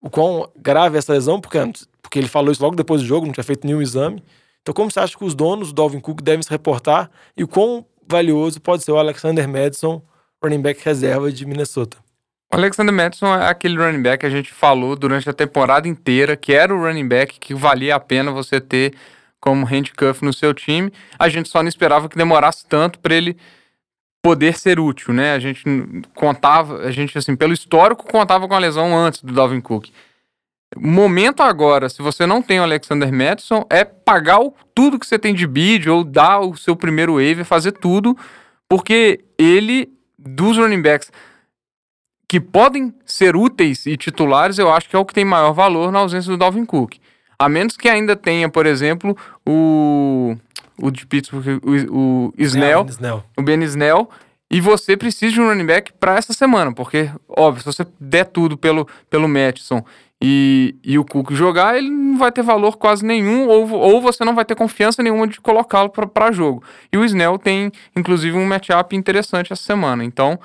o 0.00 0.08
quão 0.08 0.50
grave 0.56 0.96
é 0.96 0.98
essa 0.98 1.12
lesão, 1.12 1.38
porque, 1.38 1.58
porque 2.00 2.18
ele 2.18 2.28
falou 2.28 2.50
isso 2.50 2.62
logo 2.62 2.74
depois 2.74 3.02
do 3.02 3.06
jogo, 3.06 3.26
não 3.26 3.32
tinha 3.32 3.44
feito 3.44 3.66
nenhum 3.66 3.82
exame. 3.82 4.22
Então, 4.62 4.72
como 4.72 4.90
você 4.90 5.00
acha 5.00 5.16
que 5.16 5.24
os 5.24 5.34
donos 5.34 5.68
do 5.68 5.74
Dalvin 5.74 6.00
Cook 6.00 6.22
devem 6.22 6.42
se 6.42 6.50
reportar 6.50 7.10
e 7.36 7.44
o 7.44 7.48
quão 7.48 7.84
valioso 8.06 8.60
pode 8.60 8.82
ser 8.82 8.92
o 8.92 8.98
Alexander 8.98 9.46
Madison, 9.46 10.00
running 10.42 10.62
back 10.62 10.82
reserva 10.82 11.30
de 11.30 11.44
Minnesota? 11.44 11.98
O 12.52 12.56
Alexander 12.56 12.94
Madison 12.94 13.26
é 13.34 13.48
aquele 13.48 13.76
running 13.76 14.02
back 14.02 14.20
que 14.20 14.26
a 14.26 14.30
gente 14.30 14.52
falou 14.52 14.96
durante 14.96 15.28
a 15.28 15.34
temporada 15.34 15.86
inteira, 15.86 16.34
que 16.36 16.52
era 16.52 16.74
o 16.74 16.80
running 16.80 17.06
back 17.06 17.38
que 17.38 17.54
valia 17.54 17.94
a 17.94 18.00
pena 18.00 18.30
você 18.32 18.58
ter 18.60 18.94
como 19.38 19.66
handcuff 19.66 20.24
no 20.24 20.32
seu 20.32 20.54
time. 20.54 20.90
A 21.18 21.28
gente 21.28 21.48
só 21.48 21.62
não 21.62 21.68
esperava 21.68 22.08
que 22.08 22.16
demorasse 22.16 22.66
tanto 22.66 22.98
para 23.00 23.14
ele 23.14 23.36
poder 24.22 24.56
ser 24.58 24.80
útil, 24.80 25.12
né? 25.12 25.34
A 25.34 25.38
gente 25.38 25.62
contava, 26.14 26.78
a 26.78 26.90
gente 26.90 27.16
assim, 27.18 27.36
pelo 27.36 27.52
histórico 27.52 28.10
contava 28.10 28.48
com 28.48 28.54
a 28.54 28.58
lesão 28.58 28.96
antes 28.96 29.22
do 29.22 29.32
Dalvin 29.32 29.60
Cook. 29.60 29.90
Momento 30.76 31.42
agora, 31.42 31.88
se 31.88 32.02
você 32.02 32.26
não 32.26 32.42
tem 32.42 32.60
o 32.60 32.62
Alexander 32.62 33.12
Madison, 33.12 33.64
é 33.70 33.84
pagar 33.84 34.40
o- 34.40 34.54
tudo 34.74 34.98
que 34.98 35.06
você 35.06 35.18
tem 35.18 35.34
de 35.34 35.46
bid 35.46 35.88
ou 35.88 36.02
dar 36.02 36.40
o 36.40 36.56
seu 36.56 36.74
primeiro 36.74 37.14
waiver, 37.14 37.44
fazer 37.44 37.72
tudo, 37.72 38.16
porque 38.68 39.20
ele 39.38 39.88
dos 40.18 40.56
running 40.58 40.82
backs 40.82 41.10
que 42.28 42.38
podem 42.38 42.94
ser 43.06 43.34
úteis 43.34 43.86
e 43.86 43.96
titulares, 43.96 44.58
eu 44.58 44.70
acho 44.70 44.88
que 44.88 44.94
é 44.94 44.98
o 44.98 45.04
que 45.04 45.14
tem 45.14 45.24
maior 45.24 45.52
valor 45.52 45.90
na 45.90 46.00
ausência 46.00 46.30
do 46.30 46.36
Dalvin 46.36 46.66
Cook. 46.66 46.96
A 47.38 47.48
menos 47.48 47.76
que 47.76 47.88
ainda 47.88 48.14
tenha, 48.14 48.48
por 48.48 48.66
exemplo, 48.66 49.16
o. 49.46 50.36
O 50.80 50.92
de 50.92 51.04
Pittsburgh, 51.04 51.60
o, 51.90 52.28
o 52.28 52.32
Snell, 52.38 52.86
Snell. 52.88 53.24
o 53.36 53.42
Ben 53.42 53.60
Snell, 53.64 54.08
e 54.48 54.60
você 54.60 54.96
precisa 54.96 55.34
de 55.34 55.40
um 55.40 55.48
running 55.48 55.66
back 55.66 55.92
para 55.94 56.16
essa 56.16 56.32
semana, 56.32 56.72
porque, 56.72 57.10
óbvio, 57.28 57.62
se 57.62 57.66
você 57.66 57.84
der 57.98 58.26
tudo 58.26 58.56
pelo, 58.56 58.86
pelo 59.10 59.28
Mattison 59.28 59.84
e, 60.22 60.76
e 60.84 60.96
o 60.96 61.04
Cook 61.04 61.32
jogar, 61.32 61.76
ele 61.76 61.90
não 61.90 62.16
vai 62.16 62.30
ter 62.30 62.42
valor 62.42 62.76
quase 62.76 63.04
nenhum, 63.04 63.48
ou, 63.48 63.68
ou 63.72 64.00
você 64.00 64.24
não 64.24 64.36
vai 64.36 64.44
ter 64.44 64.54
confiança 64.54 65.02
nenhuma 65.02 65.26
de 65.26 65.40
colocá-lo 65.40 65.90
para 65.90 66.30
jogo. 66.30 66.62
E 66.92 66.96
o 66.96 67.04
Snell 67.04 67.38
tem, 67.38 67.72
inclusive, 67.96 68.36
um 68.36 68.46
matchup 68.46 68.94
interessante 68.94 69.52
essa 69.52 69.62
semana. 69.64 70.04
Então, 70.04 70.38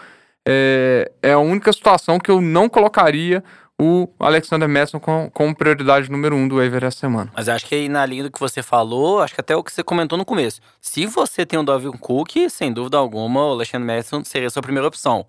é, 0.48 1.12
é 1.22 1.34
a 1.34 1.40
única 1.40 1.72
situação 1.72 2.20
que 2.20 2.30
eu 2.30 2.42
não 2.42 2.68
colocaria 2.68 3.44
o 3.80 4.08
Alexander 4.20 4.70
Madison 4.70 5.00
com, 5.00 5.30
como 5.34 5.56
prioridade 5.56 6.10
número 6.10 6.36
um 6.36 6.48
do 6.48 6.58
waiver 6.58 6.84
essa 6.84 7.00
semana. 7.00 7.32
Mas 7.36 7.50
acho 7.50 7.66
que 7.66 7.76
aí 7.76 7.90
na 7.90 8.06
linha 8.06 8.24
do 8.24 8.32
que 8.32 8.40
você 8.40 8.62
falou, 8.62 9.22
acho 9.22 9.34
que 9.34 9.42
até 9.42 9.56
o 9.56 9.64
que 9.64 9.72
você 9.72 9.84
comentou 9.84 10.18
no 10.18 10.26
começo. 10.26 10.62
Se 10.80 11.06
você 11.06 11.46
tem 11.46 11.60
o 11.60 11.64
Dalvin 11.64 11.92
Cook, 11.92 12.50
sem 12.50 12.72
dúvida 12.72 12.98
alguma, 12.98 13.48
o 13.48 13.52
Alexandre 13.52 13.86
Madison 13.86 14.24
seria 14.24 14.48
a 14.48 14.52
sua 14.52 14.62
primeira 14.62 14.88
opção. 14.88 15.26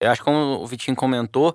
Eu 0.00 0.10
acho 0.10 0.20
que 0.20 0.24
como 0.24 0.62
o 0.62 0.66
Vitinho 0.66 0.96
comentou, 0.96 1.54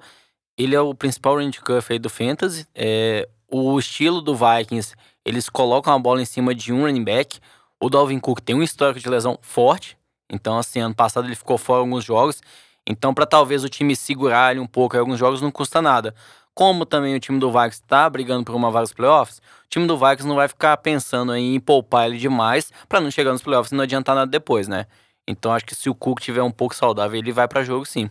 ele 0.57 0.75
é 0.75 0.81
o 0.81 0.93
principal 0.93 1.37
handcuff 1.37 1.91
aí 1.91 1.99
do 1.99 2.09
Fantasy. 2.09 2.65
É, 2.73 3.27
o 3.49 3.77
estilo 3.77 4.21
do 4.21 4.35
Vikings, 4.35 4.95
eles 5.25 5.49
colocam 5.49 5.93
a 5.93 5.99
bola 5.99 6.21
em 6.21 6.25
cima 6.25 6.55
de 6.55 6.71
um 6.73 6.81
running 6.81 7.03
back. 7.03 7.39
O 7.79 7.89
Dalvin 7.89 8.19
Cook 8.19 8.39
tem 8.41 8.55
um 8.55 8.63
histórico 8.63 8.99
de 8.99 9.09
lesão 9.09 9.37
forte. 9.41 9.97
Então, 10.29 10.57
assim, 10.57 10.79
ano 10.79 10.95
passado 10.95 11.27
ele 11.27 11.35
ficou 11.35 11.57
fora 11.57 11.81
alguns 11.81 12.03
jogos. 12.03 12.41
Então, 12.87 13.13
para 13.13 13.25
talvez 13.25 13.63
o 13.63 13.69
time 13.69 13.95
segurar 13.95 14.51
ele 14.51 14.59
um 14.59 14.67
pouco 14.67 14.95
em 14.95 14.99
alguns 14.99 15.17
jogos, 15.17 15.41
não 15.41 15.51
custa 15.51 15.81
nada. 15.81 16.13
Como 16.53 16.85
também 16.85 17.15
o 17.15 17.19
time 17.19 17.39
do 17.39 17.51
Vikings 17.51 17.81
está 17.81 18.09
brigando 18.09 18.43
por 18.43 18.53
uma 18.53 18.69
vaga 18.69 18.81
nos 18.81 18.93
playoffs, 18.93 19.37
o 19.37 19.69
time 19.69 19.87
do 19.87 19.97
Vikings 19.97 20.27
não 20.27 20.35
vai 20.35 20.47
ficar 20.47 20.77
pensando 20.77 21.35
em 21.35 21.59
poupar 21.59 22.07
ele 22.07 22.17
demais 22.17 22.71
para 22.87 23.01
não 23.01 23.09
chegar 23.09 23.31
nos 23.31 23.41
playoffs 23.41 23.71
e 23.71 23.75
não 23.75 23.83
adiantar 23.83 24.15
nada 24.15 24.29
depois, 24.29 24.67
né? 24.67 24.85
Então 25.27 25.51
acho 25.51 25.65
que 25.65 25.73
se 25.73 25.89
o 25.89 25.95
Cook 25.95 26.19
tiver 26.19 26.43
um 26.43 26.51
pouco 26.51 26.75
saudável, 26.75 27.17
ele 27.17 27.31
vai 27.31 27.47
para 27.47 27.63
jogo 27.63 27.85
sim. 27.85 28.09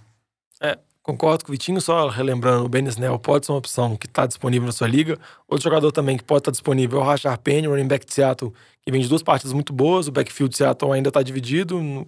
Concordo 1.03 1.45
com 1.45 1.51
o 1.51 1.53
Vitinho, 1.53 1.81
só 1.81 2.07
relembrando, 2.07 2.65
o 2.65 2.69
Ben 2.69 2.85
Snell 2.87 3.19
pode 3.19 3.45
ser 3.45 3.51
uma 3.51 3.59
opção 3.59 3.97
que 3.97 4.07
está 4.07 4.25
disponível 4.25 4.67
na 4.67 4.73
sua 4.73 4.87
liga. 4.87 5.19
Outro 5.49 5.65
jogador 5.65 5.91
também 5.91 6.17
que 6.17 6.23
pode 6.23 6.43
estar 6.43 6.53
disponível 6.53 7.01
é 7.01 7.03
o 7.03 7.05
Rashard 7.05 7.41
Penny, 7.43 7.67
running 7.67 7.89
back 7.89 8.07
de 8.07 8.15
Seattle, 8.15 8.53
que 8.85 8.93
vem 8.93 9.01
de 9.01 9.09
duas 9.09 9.21
partidas 9.21 9.53
muito 9.53 9.73
boas. 9.73 10.07
O 10.07 10.13
backfield 10.13 10.53
de 10.53 10.59
Seattle 10.59 10.93
ainda 10.93 11.09
está 11.09 11.21
dividido. 11.21 12.07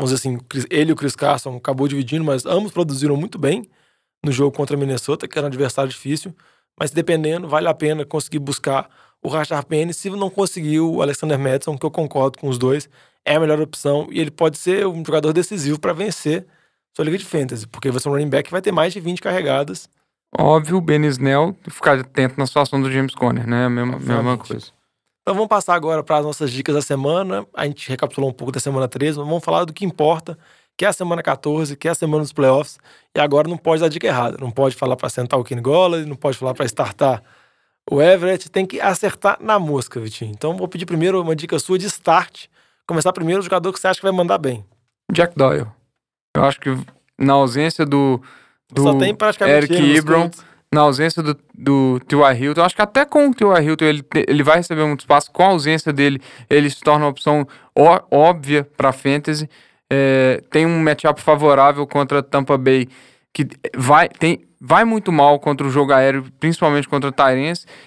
Vamos 0.00 0.12
dizer 0.12 0.30
assim, 0.30 0.38
ele 0.70 0.90
e 0.90 0.92
o 0.94 0.96
Chris 0.96 1.14
Carson 1.14 1.56
acabou 1.56 1.86
dividindo, 1.86 2.24
mas 2.24 2.46
ambos 2.46 2.72
produziram 2.72 3.16
muito 3.16 3.38
bem 3.38 3.68
no 4.24 4.32
jogo 4.32 4.56
contra 4.56 4.74
Minnesota, 4.74 5.28
que 5.28 5.38
era 5.38 5.44
um 5.44 5.48
adversário 5.48 5.90
difícil. 5.90 6.34
Mas 6.78 6.90
dependendo, 6.90 7.46
vale 7.46 7.68
a 7.68 7.74
pena 7.74 8.02
conseguir 8.06 8.38
buscar 8.38 8.88
o 9.22 9.28
Rashard 9.28 9.66
Penny. 9.66 9.92
Se 9.92 10.08
não 10.08 10.30
conseguir 10.30 10.80
o 10.80 11.02
Alexander 11.02 11.38
Madison, 11.38 11.76
que 11.76 11.84
eu 11.84 11.90
concordo 11.90 12.38
com 12.38 12.48
os 12.48 12.56
dois, 12.56 12.88
é 13.26 13.34
a 13.34 13.40
melhor 13.40 13.60
opção. 13.60 14.08
E 14.10 14.18
ele 14.18 14.30
pode 14.30 14.56
ser 14.56 14.86
um 14.86 15.04
jogador 15.04 15.34
decisivo 15.34 15.78
para 15.78 15.92
vencer 15.92 16.46
sua 16.96 17.04
liga 17.04 17.18
de 17.18 17.26
fantasy, 17.26 17.66
porque 17.66 17.90
você 17.90 18.08
é 18.08 18.10
um 18.10 18.14
running 18.14 18.30
back 18.30 18.44
que 18.44 18.52
vai 18.52 18.62
ter 18.62 18.72
mais 18.72 18.94
de 18.94 19.00
20 19.00 19.20
carregadas. 19.20 19.86
Óbvio, 20.38 20.78
o 20.78 20.80
Ben 20.80 21.04
Snell, 21.04 21.54
ficar 21.68 21.98
atento 21.98 22.36
na 22.38 22.46
situação 22.46 22.80
do 22.80 22.90
James 22.90 23.14
Conner, 23.14 23.46
né? 23.46 23.66
A 23.66 23.68
mesma, 23.68 23.98
mesma 23.98 24.38
coisa. 24.38 24.68
Então 25.22 25.34
vamos 25.34 25.48
passar 25.48 25.74
agora 25.74 26.02
para 26.02 26.18
as 26.18 26.24
nossas 26.24 26.50
dicas 26.50 26.74
da 26.74 26.82
semana. 26.82 27.46
A 27.54 27.66
gente 27.66 27.88
recapitulou 27.88 28.30
um 28.30 28.32
pouco 28.32 28.52
da 28.52 28.60
semana 28.60 28.88
13, 28.88 29.18
mas 29.18 29.28
vamos 29.28 29.44
falar 29.44 29.64
do 29.64 29.72
que 29.72 29.84
importa, 29.84 30.38
que 30.76 30.84
é 30.84 30.88
a 30.88 30.92
semana 30.92 31.22
14, 31.22 31.76
que 31.76 31.88
é 31.88 31.90
a 31.90 31.94
semana 31.94 32.22
dos 32.22 32.32
playoffs. 32.32 32.78
E 33.14 33.20
agora 33.20 33.48
não 33.48 33.56
pode 33.56 33.82
dar 33.82 33.88
dica 33.88 34.06
errada. 34.06 34.38
Não 34.40 34.50
pode 34.50 34.74
falar 34.74 34.96
para 34.96 35.08
sentar 35.08 35.38
o 35.38 35.44
Kenny 35.44 35.60
Golladay, 35.60 36.06
não 36.06 36.16
pode 36.16 36.38
falar 36.38 36.54
para 36.54 36.64
startar 36.64 37.22
o 37.90 38.00
Everett. 38.00 38.50
Tem 38.50 38.64
que 38.64 38.80
acertar 38.80 39.38
na 39.40 39.58
mosca, 39.58 40.00
Vitinho. 40.00 40.32
Então 40.32 40.56
vou 40.56 40.66
pedir 40.66 40.86
primeiro 40.86 41.20
uma 41.20 41.36
dica 41.36 41.58
sua 41.58 41.78
de 41.78 41.86
start. 41.86 42.46
Começar 42.86 43.12
primeiro 43.12 43.40
o 43.40 43.44
jogador 43.44 43.72
que 43.72 43.78
você 43.78 43.88
acha 43.88 44.00
que 44.00 44.06
vai 44.06 44.12
mandar 44.12 44.38
bem. 44.38 44.64
Jack 45.12 45.36
Doyle. 45.36 45.66
Eu 46.34 46.44
acho 46.44 46.58
que 46.60 46.70
na 47.18 47.34
ausência 47.34 47.84
do, 47.84 48.20
do 48.72 48.82
Eric 49.48 49.74
Colts. 50.22 50.49
Na 50.72 50.82
ausência 50.82 51.22
do, 51.22 51.36
do 51.52 52.00
T.Y. 52.06 52.34
Hilton, 52.44 52.62
acho 52.62 52.76
que 52.76 52.82
até 52.82 53.04
com 53.04 53.28
o 53.28 53.34
T.Y. 53.34 53.62
Hilton 53.62 53.84
ele, 53.84 54.04
ele 54.28 54.42
vai 54.42 54.58
receber 54.58 54.84
muito 54.86 55.00
espaço. 55.00 55.30
Com 55.32 55.42
a 55.42 55.46
ausência 55.46 55.92
dele, 55.92 56.20
ele 56.48 56.70
se 56.70 56.80
torna 56.80 57.04
uma 57.04 57.10
opção 57.10 57.46
ó- 57.74 58.00
óbvia 58.10 58.66
para 58.76 58.92
fantasy. 58.92 59.48
É, 59.90 60.40
tem 60.50 60.66
um 60.66 60.80
matchup 60.82 61.20
favorável 61.20 61.84
contra 61.86 62.22
Tampa 62.22 62.56
Bay 62.56 62.86
que 63.32 63.48
vai, 63.76 64.08
tem, 64.08 64.44
vai 64.60 64.84
muito 64.84 65.10
mal 65.10 65.40
contra 65.40 65.66
o 65.66 65.70
jogo 65.70 65.92
aéreo, 65.92 66.26
principalmente 66.38 66.88
contra 66.88 67.10
o 67.10 67.14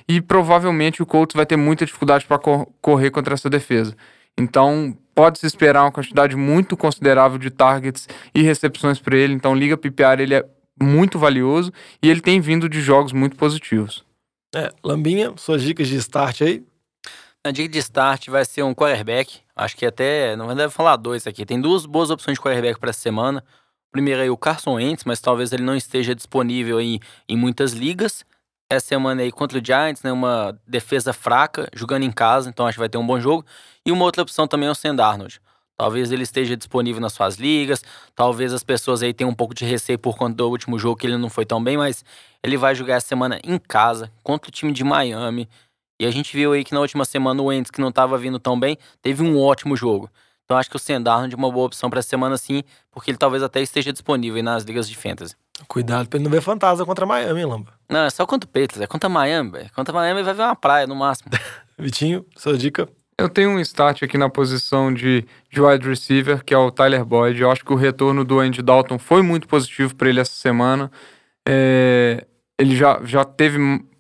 e 0.07 0.21
provavelmente 0.21 1.01
o 1.01 1.05
Colts 1.05 1.35
vai 1.35 1.45
ter 1.45 1.55
muita 1.55 1.85
dificuldade 1.85 2.25
para 2.25 2.39
correr 2.81 3.11
contra 3.11 3.33
essa 3.33 3.49
defesa. 3.49 3.95
Então, 4.37 4.97
pode-se 5.13 5.45
esperar 5.45 5.83
uma 5.83 5.91
quantidade 5.91 6.35
muito 6.35 6.75
considerável 6.75 7.37
de 7.37 7.49
targets 7.49 8.07
e 8.33 8.41
recepções 8.41 8.99
para 8.99 9.15
ele. 9.15 9.33
Então, 9.33 9.53
Liga 9.55 9.77
PPR 9.77 10.21
ele 10.21 10.33
é 10.35 10.45
muito 10.81 11.19
valioso 11.19 11.71
e 12.01 12.09
ele 12.09 12.21
tem 12.21 12.39
vindo 12.41 12.67
de 12.67 12.81
jogos 12.81 13.11
muito 13.11 13.35
positivos. 13.35 14.03
É, 14.55 14.71
Lambinha, 14.83 15.33
suas 15.37 15.61
dicas 15.61 15.87
de 15.87 15.95
start 15.97 16.41
aí. 16.41 16.63
Na 17.45 17.51
dica 17.51 17.67
de 17.67 17.79
start 17.79 18.29
vai 18.29 18.45
ser 18.45 18.63
um 18.63 18.73
quarterback. 18.73 19.41
Acho 19.55 19.75
que 19.75 19.85
até, 19.85 20.35
não 20.35 20.53
deve 20.55 20.73
falar 20.73 20.95
dois 20.95 21.27
aqui. 21.27 21.45
Tem 21.45 21.59
duas 21.59 21.85
boas 21.85 22.09
opções 22.09 22.37
de 22.37 22.41
quarterback 22.41 22.79
para 22.79 22.91
essa 22.91 22.99
semana. 22.99 23.43
Primeiro 23.91 24.21
aí 24.21 24.29
o 24.29 24.37
Carson 24.37 24.75
Wentz, 24.75 25.03
mas 25.03 25.19
talvez 25.19 25.51
ele 25.51 25.63
não 25.63 25.75
esteja 25.75 26.15
disponível 26.15 26.79
em, 26.79 26.99
em 27.27 27.37
muitas 27.37 27.73
ligas. 27.73 28.25
Essa 28.71 28.87
semana 28.87 29.21
aí 29.21 29.31
contra 29.31 29.59
o 29.59 29.63
Giants, 29.63 30.01
né, 30.01 30.11
uma 30.11 30.57
defesa 30.67 31.13
fraca, 31.13 31.69
jogando 31.73 32.03
em 32.03 32.11
casa, 32.11 32.49
então 32.49 32.65
acho 32.65 32.75
que 32.75 32.79
vai 32.79 32.89
ter 32.89 32.97
um 32.97 33.05
bom 33.05 33.19
jogo. 33.19 33.45
E 33.85 33.91
uma 33.91 34.05
outra 34.05 34.23
opção 34.23 34.47
também 34.47 34.67
é 34.67 34.71
o 34.71 34.75
Sam 34.75 34.95
Darnold. 34.95 35.39
Talvez 35.77 36.11
ele 36.11 36.23
esteja 36.23 36.55
disponível 36.55 37.01
nas 37.01 37.13
suas 37.13 37.35
ligas. 37.35 37.83
Talvez 38.15 38.53
as 38.53 38.63
pessoas 38.63 39.01
aí 39.01 39.13
tenham 39.13 39.31
um 39.31 39.35
pouco 39.35 39.53
de 39.53 39.65
receio 39.65 39.97
por 39.97 40.15
conta 40.17 40.35
do 40.35 40.49
último 40.49 40.77
jogo 40.77 40.95
que 40.95 41.07
ele 41.07 41.17
não 41.17 41.29
foi 41.29 41.45
tão 41.45 41.63
bem, 41.63 41.77
mas 41.77 42.05
ele 42.43 42.57
vai 42.57 42.75
jogar 42.75 42.95
essa 42.95 43.07
semana 43.07 43.39
em 43.43 43.57
casa 43.57 44.11
contra 44.21 44.49
o 44.49 44.51
time 44.51 44.71
de 44.71 44.83
Miami. 44.83 45.49
E 45.99 46.05
a 46.05 46.11
gente 46.11 46.35
viu 46.35 46.53
aí 46.53 46.63
que 46.63 46.73
na 46.73 46.79
última 46.79 47.05
semana 47.05 47.41
o 47.41 47.45
Wentz, 47.45 47.71
que 47.71 47.81
não 47.81 47.89
estava 47.89 48.17
vindo 48.17 48.39
tão 48.39 48.59
bem, 48.59 48.77
teve 49.01 49.23
um 49.23 49.39
ótimo 49.39 49.75
jogo. 49.75 50.09
Então 50.45 50.57
acho 50.57 50.69
que 50.69 50.75
o 50.75 50.79
Sendarnold 50.79 51.33
é 51.33 51.37
uma 51.37 51.51
boa 51.51 51.65
opção 51.65 51.89
para 51.89 51.99
essa 51.99 52.09
semana 52.09 52.37
sim, 52.37 52.63
porque 52.91 53.09
ele 53.09 53.17
talvez 53.17 53.41
até 53.41 53.61
esteja 53.61 53.91
disponível 53.93 54.35
aí 54.35 54.43
nas 54.43 54.63
ligas 54.63 54.89
de 54.89 54.95
fantasy. 54.95 55.35
Cuidado 55.67 56.09
pra 56.09 56.17
ele 56.17 56.25
não 56.25 56.31
ver 56.31 56.41
fantasma 56.41 56.85
contra 56.85 57.05
Miami, 57.05 57.39
hein, 57.39 57.45
Lamba. 57.45 57.73
Não, 57.89 58.01
é 58.01 58.09
só 58.09 58.25
contra 58.25 58.47
o 58.47 58.51
Patriots, 58.51 58.81
é 58.81 58.87
contra 58.87 59.07
Miami, 59.07 59.51
velho. 59.51 59.71
Contra 59.73 59.93
Miami 59.93 60.23
vai 60.23 60.33
ver 60.33 60.41
uma 60.41 60.55
praia 60.55 60.85
no 60.85 60.95
máximo. 60.95 61.31
Vitinho, 61.77 62.25
sua 62.35 62.57
dica? 62.57 62.89
Eu 63.17 63.29
tenho 63.29 63.51
um 63.51 63.59
start 63.59 64.03
aqui 64.03 64.17
na 64.17 64.29
posição 64.29 64.93
de, 64.93 65.25
de 65.49 65.61
wide 65.61 65.87
receiver, 65.87 66.43
que 66.43 66.53
é 66.53 66.57
o 66.57 66.71
Tyler 66.71 67.05
Boyd. 67.05 67.39
Eu 67.39 67.51
acho 67.51 67.63
que 67.63 67.71
o 67.71 67.75
retorno 67.75 68.23
do 68.23 68.39
Andy 68.39 68.61
Dalton 68.61 68.97
foi 68.97 69.21
muito 69.21 69.47
positivo 69.47 69.95
para 69.95 70.09
ele 70.09 70.19
essa 70.19 70.33
semana. 70.33 70.91
É, 71.47 72.25
ele 72.59 72.75
já, 72.75 72.99
já 73.03 73.23
teve 73.23 73.59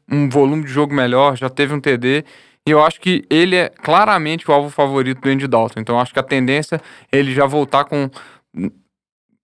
um 0.09 0.29
volume 0.29 0.63
de 0.63 0.71
jogo 0.71 0.93
melhor, 0.93 1.37
já 1.37 1.49
teve 1.49 1.73
um 1.73 1.79
TD. 1.79 2.25
E 2.65 2.71
eu 2.71 2.83
acho 2.83 2.99
que 2.99 3.23
ele 3.29 3.55
é 3.55 3.69
claramente 3.69 4.49
o 4.49 4.53
alvo 4.53 4.69
favorito 4.69 5.21
do 5.21 5.29
Andy 5.29 5.47
Dalton. 5.47 5.79
Então 5.79 5.99
acho 5.99 6.13
que 6.13 6.19
a 6.19 6.23
tendência 6.23 6.81
é 7.11 7.17
ele 7.17 7.33
já 7.33 7.45
voltar 7.45 7.85
com. 7.85 8.09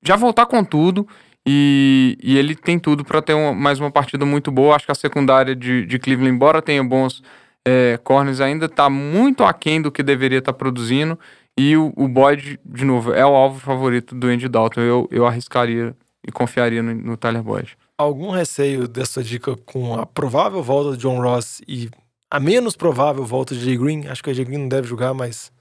Já 0.04 0.16
voltar 0.16 0.46
com 0.48 0.64
tudo. 0.64 1.08
E, 1.48 2.18
e 2.22 2.38
ele 2.38 2.56
tem 2.56 2.78
tudo 2.78 3.04
para 3.04 3.22
ter 3.22 3.36
mais 3.54 3.80
uma 3.80 3.92
partida 3.92 4.26
muito 4.26 4.52
boa. 4.52 4.76
Acho 4.76 4.86
que 4.86 4.92
a 4.92 4.96
secundária 4.96 5.56
de, 5.56 5.86
de 5.86 6.00
Cleveland, 6.00 6.36
embora 6.36 6.62
tenha 6.62 6.84
bons 6.84 7.22
é, 7.68 7.98
corners, 8.04 8.42
ainda 8.42 8.66
está 8.66 8.90
muito 8.90 9.44
aquém 9.44 9.82
do 9.82 9.92
que 9.92 10.04
deveria 10.04 10.40
estar 10.40 10.54
tá 10.54 10.58
produzindo. 10.58 11.18
E 11.58 11.76
o, 11.76 11.92
o 11.96 12.08
Boyd, 12.08 12.60
de 12.64 12.86
novo, 12.86 13.14
é 13.14 13.26
o 13.26 13.36
alvo 13.36 13.60
favorito 13.60 14.16
do 14.16 14.28
Andy 14.28 14.48
Dalton. 14.48 14.82
Eu, 14.82 15.08
eu 15.12 15.28
arriscaria 15.28 15.96
e 16.26 16.32
confiaria 16.32 16.82
no, 16.82 16.94
no 16.94 17.18
Tyler 17.18 17.44
Boyd. 17.44 17.78
Algum 17.98 18.30
receio 18.30 18.88
dessa 18.88 19.22
dica 19.22 19.58
com 19.66 19.94
a 19.94 20.06
provável 20.06 20.64
volta 20.64 20.96
de 20.96 21.04
John 21.04 21.22
Ross 21.22 21.62
e 21.68 21.90
a 22.32 22.40
menos 22.40 22.76
provável 22.76 23.26
volta 23.26 23.54
de 23.54 23.66
Jay 23.66 23.78
Green? 23.78 24.08
Acho 24.08 24.24
que 24.24 24.30
a 24.30 24.34
Jay 24.34 24.46
Green 24.46 24.60
não 24.60 24.70
deve 24.70 24.88
jogar, 24.88 25.14
mas 25.14 25.52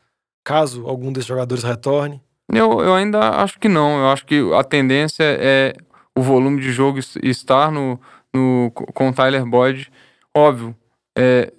caso 0.44 0.86
algum 0.86 1.12
desses 1.12 1.26
jogadores 1.26 1.64
retorne. 1.64 2.20
Eu, 2.52 2.80
eu 2.80 2.94
ainda 2.94 3.42
acho 3.42 3.58
que 3.58 3.68
não. 3.68 3.98
Eu 3.98 4.08
acho 4.08 4.24
que 4.24 4.40
a 4.54 4.62
tendência 4.62 5.24
é 5.24 5.74
o 6.16 6.22
volume 6.22 6.60
de 6.60 6.70
jogo 6.72 6.98
estar 7.22 7.70
no, 7.70 8.00
no, 8.32 8.70
com 8.70 9.08
o 9.08 9.12
Tyler 9.12 9.44
Boyd. 9.44 9.90
Óbvio, 10.34 10.74
é, 11.16 11.52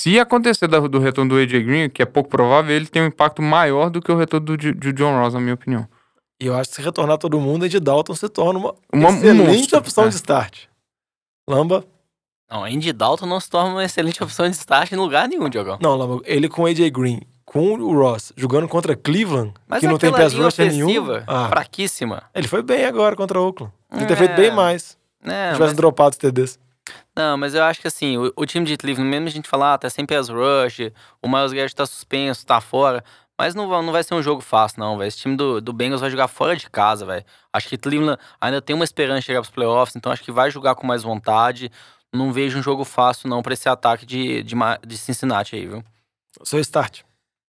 se 0.00 0.18
acontecer 0.18 0.66
do, 0.66 0.98
retorno 0.98 1.28
do 1.28 1.36
AJ 1.36 1.62
Green, 1.62 1.90
que 1.90 2.00
é 2.00 2.06
pouco 2.06 2.30
provável, 2.30 2.74
ele 2.74 2.86
tem 2.86 3.02
um 3.02 3.06
impacto 3.06 3.42
maior 3.42 3.90
do 3.90 4.00
que 4.00 4.10
o 4.10 4.16
retorno 4.16 4.46
do, 4.46 4.56
do 4.56 4.92
John 4.94 5.20
Ross, 5.20 5.34
na 5.34 5.40
minha 5.40 5.52
opinião. 5.52 5.86
E 6.40 6.46
eu 6.46 6.56
acho 6.56 6.70
que 6.70 6.76
se 6.76 6.82
retornar 6.82 7.18
todo 7.18 7.38
mundo, 7.38 7.66
Andy 7.66 7.78
Dalton 7.78 8.14
se 8.14 8.26
torna 8.30 8.58
uma, 8.58 8.74
uma 8.90 9.10
excelente 9.10 9.76
opção 9.76 10.04
é. 10.04 10.08
de 10.08 10.14
start. 10.14 10.60
Lamba? 11.46 11.84
Não, 12.50 12.64
Andy 12.64 12.94
Dalton 12.94 13.26
não 13.26 13.38
se 13.38 13.50
torna 13.50 13.72
uma 13.72 13.84
excelente 13.84 14.24
opção 14.24 14.48
de 14.48 14.56
start 14.56 14.90
em 14.90 14.96
lugar 14.96 15.28
nenhum, 15.28 15.50
Diogão. 15.50 15.78
Não, 15.82 15.94
Lamba, 15.94 16.22
ele 16.24 16.48
com 16.48 16.62
o 16.62 16.66
AJ 16.66 16.88
Green, 16.90 17.20
com 17.44 17.74
o 17.74 17.92
Ross, 17.92 18.32
jogando 18.34 18.66
contra 18.68 18.96
Cleveland, 18.96 19.52
Mas 19.68 19.80
que 19.80 19.86
não 19.86 19.98
tem 19.98 20.10
pass 20.10 20.32
rush 20.32 20.56
nenhum. 20.56 20.88
Ah, 21.26 21.48
fraquíssima. 21.50 22.22
Ele 22.34 22.48
foi 22.48 22.62
bem 22.62 22.86
agora 22.86 23.14
contra 23.14 23.38
o 23.38 23.44
Oakland. 23.44 23.70
Ele 23.92 24.04
é... 24.04 24.06
ter 24.06 24.16
feito 24.16 24.34
bem 24.34 24.50
mais. 24.50 24.96
É, 25.22 25.48
se 25.48 25.54
tivesse 25.54 25.58
mas... 25.58 25.74
dropado 25.74 26.12
os 26.12 26.16
TDs. 26.16 26.58
Não, 27.20 27.36
mas 27.36 27.54
eu 27.54 27.62
acho 27.62 27.82
que 27.82 27.86
assim, 27.86 28.16
o, 28.16 28.32
o 28.34 28.46
time 28.46 28.64
de 28.64 28.78
Cleveland, 28.78 29.10
mesmo 29.10 29.28
a 29.28 29.30
gente 29.30 29.46
falar, 29.46 29.74
ah, 29.74 29.78
tá 29.78 29.90
sem 29.90 30.06
pass 30.06 30.30
rush, 30.30 30.90
o 31.20 31.28
Miles 31.28 31.52
Garrett 31.52 31.76
tá 31.76 31.84
suspenso, 31.84 32.46
tá 32.46 32.62
fora, 32.62 33.04
mas 33.38 33.54
não, 33.54 33.68
não 33.82 33.92
vai 33.92 34.02
ser 34.02 34.14
um 34.14 34.22
jogo 34.22 34.40
fácil, 34.40 34.80
não, 34.80 34.96
velho. 34.96 35.08
Esse 35.08 35.18
time 35.18 35.36
do, 35.36 35.60
do 35.60 35.70
Bengals 35.70 36.00
vai 36.00 36.08
jogar 36.08 36.28
fora 36.28 36.56
de 36.56 36.70
casa, 36.70 37.04
velho. 37.04 37.22
Acho 37.52 37.68
que 37.68 37.76
Cleveland 37.76 38.18
ainda 38.40 38.62
tem 38.62 38.74
uma 38.74 38.84
esperança 38.84 39.20
de 39.20 39.26
chegar 39.26 39.42
pros 39.42 39.52
playoffs, 39.52 39.94
então 39.96 40.10
acho 40.10 40.22
que 40.22 40.32
vai 40.32 40.50
jogar 40.50 40.74
com 40.74 40.86
mais 40.86 41.02
vontade. 41.02 41.70
Não 42.10 42.32
vejo 42.32 42.58
um 42.58 42.62
jogo 42.62 42.86
fácil, 42.86 43.28
não, 43.28 43.42
pra 43.42 43.52
esse 43.52 43.68
ataque 43.68 44.06
de, 44.06 44.42
de, 44.42 44.54
de 44.86 44.96
Cincinnati 44.96 45.56
aí, 45.56 45.66
viu? 45.66 45.84
Seu 46.42 46.58
start. 46.60 47.02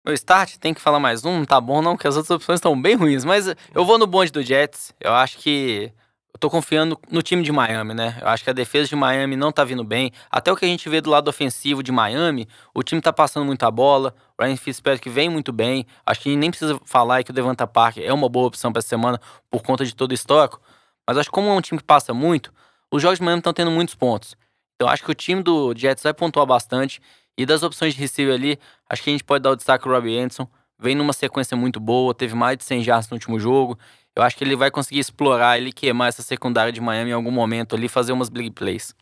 Meu 0.04 0.14
start, 0.14 0.58
tem 0.58 0.72
que 0.72 0.80
falar 0.80 1.00
mais 1.00 1.24
um, 1.24 1.38
não 1.38 1.44
tá 1.44 1.60
bom 1.60 1.82
não, 1.82 1.96
porque 1.96 2.06
as 2.06 2.16
outras 2.16 2.30
opções 2.30 2.58
estão 2.58 2.80
bem 2.80 2.94
ruins. 2.94 3.24
Mas 3.24 3.48
eu 3.74 3.84
vou 3.84 3.98
no 3.98 4.06
bonde 4.06 4.30
do 4.30 4.44
Jets. 4.44 4.94
Eu 5.00 5.12
acho 5.12 5.38
que 5.38 5.92
eu 6.36 6.38
tô 6.38 6.50
confiando 6.50 7.00
no 7.10 7.22
time 7.22 7.42
de 7.42 7.50
Miami, 7.50 7.94
né? 7.94 8.18
Eu 8.20 8.28
acho 8.28 8.44
que 8.44 8.50
a 8.50 8.52
defesa 8.52 8.90
de 8.90 8.94
Miami 8.94 9.36
não 9.36 9.50
tá 9.50 9.64
vindo 9.64 9.82
bem. 9.82 10.12
Até 10.30 10.52
o 10.52 10.56
que 10.56 10.66
a 10.66 10.68
gente 10.68 10.86
vê 10.86 11.00
do 11.00 11.08
lado 11.08 11.28
ofensivo 11.28 11.82
de 11.82 11.90
Miami, 11.90 12.46
o 12.74 12.82
time 12.82 13.00
tá 13.00 13.10
passando 13.10 13.46
muita 13.46 13.70
bola. 13.70 14.14
O 14.38 14.44
Ryan 14.44 14.54
Fitzpatrick 14.54 15.08
vem 15.08 15.30
muito 15.30 15.50
bem. 15.50 15.86
Acho 16.04 16.20
que 16.20 16.36
nem 16.36 16.50
precisa 16.50 16.78
falar 16.84 17.24
que 17.24 17.30
o 17.30 17.34
Devonta 17.34 17.66
Parker 17.66 18.04
é 18.04 18.12
uma 18.12 18.28
boa 18.28 18.48
opção 18.48 18.70
para 18.70 18.80
essa 18.80 18.88
semana 18.88 19.18
por 19.50 19.62
conta 19.62 19.82
de 19.82 19.94
todo 19.94 20.10
o 20.10 20.14
histórico. 20.14 20.60
Mas 21.08 21.16
acho 21.16 21.30
que 21.30 21.34
como 21.34 21.48
é 21.48 21.52
um 21.52 21.60
time 21.62 21.78
que 21.78 21.86
passa 21.86 22.12
muito, 22.12 22.52
os 22.92 23.00
jogos 23.00 23.18
de 23.18 23.24
Miami 23.24 23.40
estão 23.40 23.54
tendo 23.54 23.70
muitos 23.70 23.94
pontos. 23.94 24.36
Então 24.74 24.90
acho 24.90 25.02
que 25.02 25.10
o 25.10 25.14
time 25.14 25.42
do 25.42 25.72
Jets 25.74 26.02
vai 26.02 26.12
pontuar 26.12 26.44
bastante. 26.44 27.00
E 27.38 27.46
das 27.46 27.62
opções 27.62 27.94
de 27.94 28.00
receiver 28.00 28.34
ali, 28.34 28.58
acho 28.90 29.02
que 29.02 29.08
a 29.08 29.12
gente 29.12 29.24
pode 29.24 29.42
dar 29.42 29.52
o 29.52 29.56
destaque 29.56 29.88
ao 29.88 29.94
Robbie 29.94 30.18
Anderson. 30.18 30.46
Vem 30.78 30.94
numa 30.94 31.14
sequência 31.14 31.56
muito 31.56 31.80
boa, 31.80 32.12
teve 32.12 32.34
mais 32.34 32.58
de 32.58 32.64
100 32.64 32.82
jardas 32.82 33.08
no 33.08 33.14
último 33.14 33.40
jogo. 33.40 33.78
Eu 34.16 34.22
acho 34.22 34.36
que 34.36 34.42
ele 34.42 34.56
vai 34.56 34.70
conseguir 34.70 35.00
explorar, 35.00 35.58
ele 35.58 35.72
queimar 35.72 36.08
essa 36.08 36.22
secundária 36.22 36.72
de 36.72 36.80
Miami 36.80 37.10
em 37.10 37.14
algum 37.14 37.30
momento 37.30 37.76
ali, 37.76 37.88
fazer 37.88 38.12
umas 38.12 38.28
big 38.28 38.50
plays. 38.50 38.94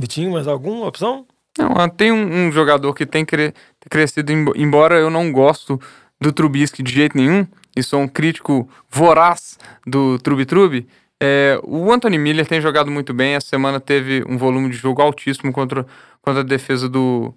Vitinho, 0.00 0.32
mais 0.32 0.46
alguma 0.46 0.86
opção? 0.86 1.26
Não, 1.58 1.88
tem 1.88 2.12
um, 2.12 2.46
um 2.46 2.52
jogador 2.52 2.94
que 2.94 3.06
tem 3.06 3.24
cre 3.24 3.54
crescido, 3.88 4.32
embora 4.54 4.96
eu 4.96 5.10
não 5.10 5.32
gosto 5.32 5.80
do 6.20 6.32
Trubisky 6.32 6.82
de 6.82 6.92
jeito 6.92 7.16
nenhum, 7.16 7.46
e 7.76 7.82
sou 7.82 8.00
um 8.00 8.08
crítico 8.08 8.68
voraz 8.88 9.58
do 9.86 10.18
Trubi-Trubi, 10.18 10.86
é, 11.22 11.60
o 11.62 11.92
Anthony 11.92 12.16
Miller 12.16 12.46
tem 12.46 12.60
jogado 12.62 12.90
muito 12.90 13.12
bem. 13.12 13.34
Essa 13.34 13.48
semana 13.48 13.78
teve 13.78 14.24
um 14.26 14.38
volume 14.38 14.70
de 14.70 14.76
jogo 14.76 15.02
altíssimo 15.02 15.52
contra, 15.52 15.86
contra 16.22 16.40
a 16.40 16.44
defesa 16.44 16.88
do, 16.88 17.34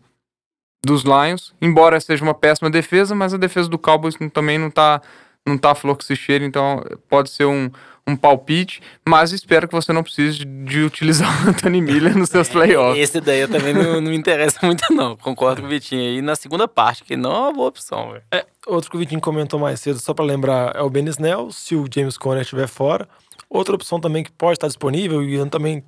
dos 0.86 1.04
Lions. 1.04 1.54
Embora 1.62 2.00
seja 2.00 2.24
uma 2.24 2.34
péssima 2.34 2.70
defesa, 2.70 3.14
mas 3.14 3.34
a 3.34 3.38
defesa 3.38 3.68
do 3.68 3.78
Cowboys 3.78 4.16
também 4.32 4.58
não 4.58 4.70
está 4.70 5.02
não 5.46 5.58
tá 5.58 5.76
flor 5.76 5.98
que 5.98 6.06
se 6.06 6.16
cheira, 6.16 6.46
então 6.46 6.84
pode 7.10 7.30
ser 7.30 7.46
um, 7.46 7.70
um 8.08 8.16
palpite, 8.16 8.82
mas 9.08 9.32
espero 9.32 9.68
que 9.68 9.74
você 9.74 9.92
não 9.92 10.04
precise 10.04 10.46
de 10.46 10.82
utilizar 10.84 11.46
o 11.46 11.50
Anthony 11.50 11.82
Miller 11.82 12.18
nos 12.18 12.30
seus 12.30 12.48
é, 12.50 12.52
playoffs. 12.52 13.02
Esse 13.02 13.22
daí 13.22 13.42
eu 13.42 13.48
também 13.48 13.74
não, 13.74 14.02
não 14.02 14.12
me 14.12 14.18
interessa 14.18 14.60
muito 14.66 14.92
não, 14.94 15.16
concordo 15.18 15.62
com 15.62 15.68
o 15.68 15.70
Vitinho 15.70 16.02
aí 16.02 16.22
na 16.22 16.36
segunda 16.36 16.68
parte, 16.68 17.04
que 17.04 17.18
não 17.18 17.32
é 17.32 17.40
uma 17.40 17.54
boa 17.54 17.68
opção. 17.70 18.16
É, 18.32 18.46
outro 18.68 18.90
que 18.90 18.96
o 18.96 19.00
Vitinho 19.00 19.22
comentou 19.22 19.60
mais 19.60 19.80
cedo, 19.80 20.00
só 20.00 20.14
para 20.14 20.26
lembrar, 20.26 20.76
é 20.76 20.82
o 20.82 20.90
Ben 20.90 21.06
Snell, 21.06 21.52
se 21.52 21.76
o 21.76 21.86
James 21.94 22.18
Conner 22.18 22.42
estiver 22.42 22.68
fora. 22.68 23.08
Outra 23.50 23.76
opção 23.76 24.00
também 24.00 24.24
que 24.24 24.32
pode 24.32 24.54
estar 24.54 24.68
disponível 24.68 25.24
e 25.24 25.36
eu 25.36 25.50
também 25.50 25.84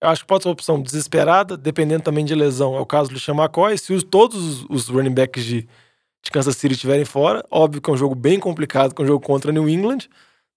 eu 0.00 0.08
acho 0.08 0.22
que 0.22 0.26
pode 0.26 0.42
ser 0.42 0.48
uma 0.48 0.54
opção 0.54 0.82
desesperada, 0.82 1.56
dependendo 1.56 2.02
também 2.02 2.24
de 2.24 2.34
lesão, 2.34 2.74
é 2.74 2.80
o 2.80 2.86
caso 2.86 3.08
do 3.08 3.12
Christian 3.12 3.36
McCoy, 3.36 3.78
se 3.78 3.92
os, 3.92 4.02
todos 4.02 4.64
os 4.68 4.88
running 4.88 5.14
backs 5.14 5.44
de 5.44 5.68
de 6.22 6.30
Kansas 6.30 6.56
City 6.56 6.74
estiverem 6.74 7.04
fora. 7.04 7.44
Óbvio 7.50 7.82
que 7.82 7.90
é 7.90 7.92
um 7.92 7.96
jogo 7.96 8.14
bem 8.14 8.38
complicado, 8.38 8.94
que 8.94 9.02
é 9.02 9.04
um 9.04 9.08
jogo 9.08 9.24
contra 9.24 9.52
New 9.52 9.68
England. 9.68 10.08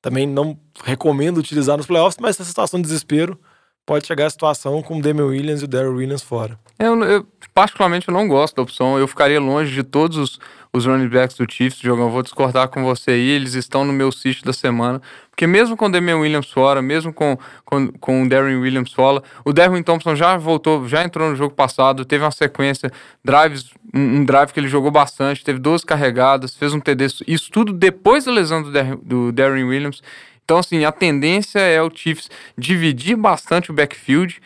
Também 0.01 0.27
não 0.27 0.57
recomendo 0.83 1.37
utilizar 1.37 1.77
nos 1.77 1.87
playoffs, 1.87 2.19
mas 2.21 2.35
essa 2.35 2.45
situação 2.45 2.79
de 2.79 2.87
desespero 2.87 3.39
pode 3.85 4.07
chegar 4.07 4.25
a 4.25 4.29
situação 4.29 4.81
com 4.81 4.97
o 4.97 5.01
Damian 5.01 5.25
Williams 5.25 5.61
e 5.61 5.65
o 5.65 5.67
Daryl 5.67 5.95
Williams 5.95 6.23
fora. 6.23 6.57
Eu, 6.77 7.01
eu, 7.03 7.25
particularmente, 7.53 8.09
eu 8.09 8.13
não 8.13 8.27
gosto 8.27 8.55
da 8.55 8.61
opção. 8.61 8.97
Eu 8.97 9.07
ficaria 9.07 9.39
longe 9.39 9.73
de 9.73 9.83
todos 9.83 10.17
os, 10.17 10.39
os 10.73 10.85
running 10.85 11.07
backs 11.07 11.37
do 11.37 11.49
Chiefs, 11.49 11.79
Jogão. 11.79 12.09
Vou 12.09 12.21
discordar 12.21 12.67
com 12.67 12.83
você 12.83 13.11
aí. 13.11 13.29
Eles 13.29 13.53
estão 13.53 13.85
no 13.85 13.93
meu 13.93 14.11
sítio 14.11 14.43
da 14.43 14.51
semana. 14.51 15.01
Porque 15.29 15.47
mesmo 15.47 15.77
com 15.77 15.85
o 15.85 15.91
Damian 15.91 16.17
Williams 16.17 16.49
fora, 16.49 16.81
mesmo 16.81 17.13
com, 17.13 17.37
com, 17.63 17.87
com 17.93 18.23
o 18.23 18.29
Darren 18.29 18.57
Williams 18.57 18.91
fora, 18.91 19.21
o 19.43 19.53
Darwin 19.53 19.83
Thompson 19.83 20.15
já 20.15 20.37
voltou, 20.37 20.87
já 20.87 21.03
entrou 21.03 21.29
no 21.29 21.35
jogo 21.35 21.53
passado, 21.53 22.05
teve 22.05 22.23
uma 22.23 22.31
sequência, 22.31 22.89
drives, 23.23 23.71
um, 23.93 24.19
um 24.19 24.25
drive 24.25 24.51
que 24.51 24.59
ele 24.59 24.69
jogou 24.69 24.91
bastante, 24.91 25.43
teve 25.43 25.59
12 25.59 25.85
carregadas, 25.85 26.55
fez 26.55 26.73
um 26.73 26.79
TD. 26.79 27.07
Isso 27.27 27.51
tudo 27.51 27.73
depois 27.73 28.23
da 28.23 28.31
lesão 28.31 28.63
do, 28.63 28.71
do 29.03 29.31
Darren 29.31 29.65
Williams. 29.65 30.01
Então, 30.45 30.59
assim, 30.59 30.85
a 30.85 30.91
tendência 30.91 31.59
é 31.59 31.81
o 31.81 31.91
Chiefs 31.93 32.29
dividir 32.55 33.17
bastante 33.17 33.71
o 33.71 33.73
backfield. 33.73 34.39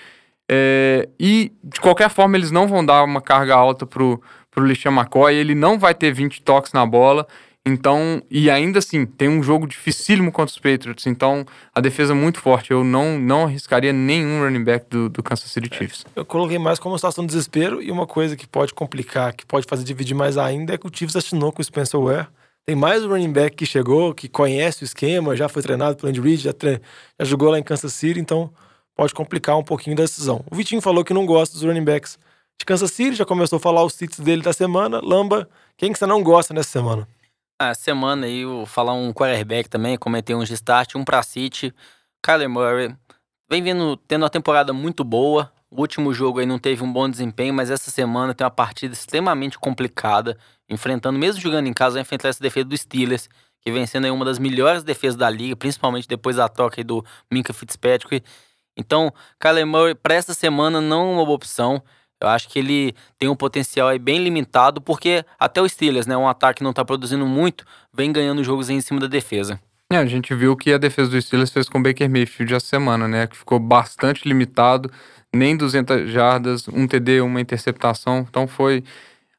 É, 0.49 1.07
e, 1.19 1.51
de 1.61 1.79
qualquer 1.81 2.09
forma, 2.09 2.37
eles 2.37 2.51
não 2.51 2.67
vão 2.67 2.83
dar 2.83 3.03
uma 3.03 3.21
carga 3.21 3.53
alta 3.53 3.85
pro, 3.85 4.21
pro 4.49 4.65
Lixan 4.65 4.91
McCoy. 4.91 5.35
Ele 5.35 5.53
não 5.53 5.77
vai 5.77 5.93
ter 5.93 6.11
20 6.13 6.41
toques 6.41 6.71
na 6.71 6.85
bola. 6.85 7.27
Então, 7.65 8.23
e 8.31 8.49
ainda 8.49 8.79
assim, 8.79 9.05
tem 9.05 9.27
um 9.27 9.43
jogo 9.43 9.67
dificílimo 9.67 10.31
contra 10.31 10.53
os 10.53 10.57
Patriots. 10.57 11.05
Então, 11.05 11.45
a 11.75 11.81
defesa 11.81 12.13
é 12.13 12.15
muito 12.15 12.39
forte. 12.39 12.71
Eu 12.71 12.81
não, 12.81 13.19
não 13.19 13.43
arriscaria 13.43 13.91
nenhum 13.91 14.41
running 14.41 14.63
back 14.63 14.85
do, 14.89 15.09
do 15.09 15.21
Kansas 15.21 15.51
City 15.51 15.69
Chiefs. 15.75 16.05
É, 16.15 16.21
eu 16.21 16.25
coloquei 16.25 16.57
mais 16.57 16.79
como 16.79 16.97
situação 16.97 17.25
de 17.25 17.33
desespero. 17.33 17.83
E 17.83 17.91
uma 17.91 18.07
coisa 18.07 18.37
que 18.37 18.47
pode 18.47 18.73
complicar, 18.73 19.33
que 19.33 19.45
pode 19.45 19.67
fazer 19.67 19.83
dividir 19.83 20.15
mais 20.15 20.37
ainda, 20.37 20.73
é 20.73 20.77
que 20.77 20.87
o 20.87 20.91
Chiefs 20.91 21.17
assinou 21.17 21.51
com 21.51 21.61
o 21.61 21.65
Spencer 21.65 21.99
Ware 21.99 22.27
tem 22.65 22.75
mais 22.75 23.03
um 23.03 23.09
running 23.09 23.31
back 23.31 23.55
que 23.55 23.65
chegou, 23.65 24.13
que 24.13 24.29
conhece 24.29 24.83
o 24.83 24.85
esquema, 24.85 25.35
já 25.35 25.49
foi 25.49 25.61
treinado 25.61 25.95
pelo 25.95 26.09
Andy 26.09 26.21
Reid, 26.21 26.43
já, 26.43 26.51
já 27.19 27.25
jogou 27.25 27.49
lá 27.49 27.59
em 27.59 27.63
Kansas 27.63 27.93
City, 27.93 28.19
então 28.19 28.53
pode 28.95 29.13
complicar 29.13 29.57
um 29.57 29.63
pouquinho 29.63 29.95
da 29.95 30.03
decisão. 30.03 30.43
O 30.51 30.55
Vitinho 30.55 30.81
falou 30.81 31.03
que 31.03 31.13
não 31.13 31.25
gosta 31.25 31.55
dos 31.55 31.63
running 31.63 31.83
backs 31.83 32.19
de 32.59 32.65
Kansas 32.65 32.91
City, 32.91 33.15
já 33.15 33.25
começou 33.25 33.57
a 33.57 33.59
falar 33.59 33.83
os 33.83 33.93
sits 33.93 34.19
dele 34.19 34.41
da 34.41 34.53
semana. 34.53 34.99
Lamba, 35.01 35.49
quem 35.77 35.93
que 35.93 35.97
você 35.97 36.05
não 36.05 36.21
gosta 36.21 36.53
nessa 36.53 36.69
semana? 36.69 37.07
A 37.57 37.73
semana 37.73 38.25
aí, 38.25 38.41
eu 38.41 38.49
vou 38.49 38.65
falar 38.65 38.93
um 38.93 39.11
quarterback 39.11 39.69
também, 39.69 39.97
comentei 39.97 40.35
uns 40.35 40.47
de 40.47 40.53
start, 40.53 40.95
um 40.95 41.03
pra 41.03 41.23
City. 41.23 41.73
Kyler 42.23 42.49
Murray 42.49 42.95
vem 43.49 43.63
vindo, 43.63 43.97
tendo 43.97 44.23
uma 44.23 44.29
temporada 44.29 44.73
muito 44.73 45.03
boa. 45.03 45.51
O 45.71 45.81
último 45.81 46.11
jogo 46.13 46.39
aí 46.39 46.47
não 46.47 46.57
teve 46.57 46.83
um 46.83 46.91
bom 46.91 47.07
desempenho, 47.07 47.53
mas 47.53 47.69
essa 47.69 47.91
semana 47.91 48.33
tem 48.33 48.43
uma 48.43 48.49
partida 48.49 48.91
extremamente 48.91 49.59
complicada, 49.59 50.35
enfrentando, 50.67 51.19
mesmo 51.19 51.39
jogando 51.39 51.67
em 51.67 51.73
casa, 51.73 51.93
vai 51.93 52.01
enfrentar 52.01 52.29
essa 52.29 52.41
defesa 52.41 52.65
dos 52.65 52.81
Steelers, 52.81 53.29
que 53.61 53.71
vem 53.71 53.85
sendo 53.85 54.05
aí 54.05 54.11
uma 54.11 54.25
das 54.25 54.39
melhores 54.39 54.83
defesas 54.83 55.15
da 55.15 55.29
liga, 55.29 55.55
principalmente 55.55 56.07
depois 56.07 56.37
da 56.37 56.49
toca 56.49 56.79
aí 56.79 56.83
do 56.83 57.05
Minka 57.31 57.53
Fitzpatrick. 57.53 58.23
Então, 58.75 59.13
Kyler 59.39 59.67
Murray, 59.67 59.93
para 59.93 60.15
essa 60.15 60.33
semana, 60.33 60.81
não 60.81 61.01
é 61.01 61.13
uma 61.13 61.25
boa 61.25 61.35
opção. 61.35 61.83
Eu 62.19 62.27
acho 62.29 62.49
que 62.49 62.57
ele 62.57 62.95
tem 63.19 63.29
um 63.29 63.35
potencial 63.35 63.89
aí 63.89 63.99
bem 63.99 64.23
limitado, 64.23 64.81
porque 64.81 65.23
até 65.37 65.61
o 65.61 65.69
Steelers, 65.69 66.07
né, 66.07 66.17
um 66.17 66.27
ataque 66.27 66.57
que 66.57 66.63
não 66.63 66.73
tá 66.73 66.83
produzindo 66.83 67.27
muito, 67.27 67.63
vem 67.93 68.11
ganhando 68.11 68.43
jogos 68.43 68.69
em 68.71 68.81
cima 68.81 68.99
da 68.99 69.07
defesa. 69.07 69.59
É, 69.91 69.97
a 69.97 70.05
gente 70.05 70.35
viu 70.35 70.55
que 70.55 70.71
a 70.71 70.77
defesa 70.77 71.09
do 71.09 71.19
Steelers 71.19 71.49
fez 71.49 71.67
com 71.67 71.79
o 71.79 71.81
Baker 71.81 72.07
Mayfield 72.09 72.53
essa 72.53 72.67
semana, 72.67 73.07
né, 73.07 73.25
que 73.25 73.35
ficou 73.35 73.59
bastante 73.59 74.27
limitado, 74.27 74.91
nem 75.33 75.57
200 75.57 76.11
jardas, 76.11 76.67
um 76.67 76.87
TD, 76.87 77.21
uma 77.21 77.41
interceptação, 77.41 78.25
então 78.29 78.47
foi 78.47 78.83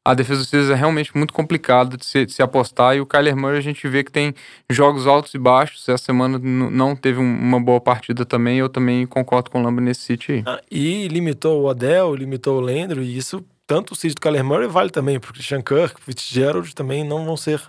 a 0.03 0.13
defesa 0.13 0.39
dos 0.39 0.47
Steelers 0.47 0.71
é 0.71 0.75
realmente 0.75 1.15
muito 1.15 1.33
complicado 1.33 1.95
de 1.95 2.05
se, 2.05 2.25
de 2.25 2.33
se, 2.33 2.41
apostar. 2.41 2.95
E 2.95 3.01
o 3.01 3.05
Kyler 3.05 3.37
Murray 3.37 3.59
a 3.59 3.61
gente 3.61 3.87
vê 3.87 4.03
que 4.03 4.11
tem 4.11 4.33
jogos 4.69 5.05
altos 5.05 5.33
e 5.35 5.37
baixos. 5.37 5.87
Essa 5.87 6.05
semana 6.05 6.39
não 6.39 6.95
teve 6.95 7.19
um, 7.19 7.23
uma 7.23 7.59
boa 7.59 7.79
partida 7.79 8.25
também. 8.25 8.57
Eu 8.57 8.67
também 8.67 9.05
concordo 9.05 9.51
com 9.51 9.61
o 9.61 9.63
Lamba 9.63 9.79
nesse 9.79 10.01
sítio 10.01 10.33
aí. 10.33 10.43
Ah, 10.45 10.59
e 10.71 11.07
limitou 11.07 11.61
o 11.61 11.65
Odell, 11.67 12.15
limitou 12.15 12.57
o 12.57 12.61
Landry. 12.61 13.01
E 13.01 13.15
isso, 13.15 13.45
tanto 13.67 13.93
o 13.93 13.95
sítio 13.95 14.15
do 14.15 14.21
Kyler 14.21 14.43
Murray 14.43 14.67
vale 14.67 14.89
também, 14.89 15.19
porque 15.19 15.35
Christian 15.35 15.61
Kirk, 15.61 16.01
Fitzgerald 16.01 16.73
também 16.73 17.03
não 17.03 17.23
vão 17.23 17.37
ser 17.37 17.61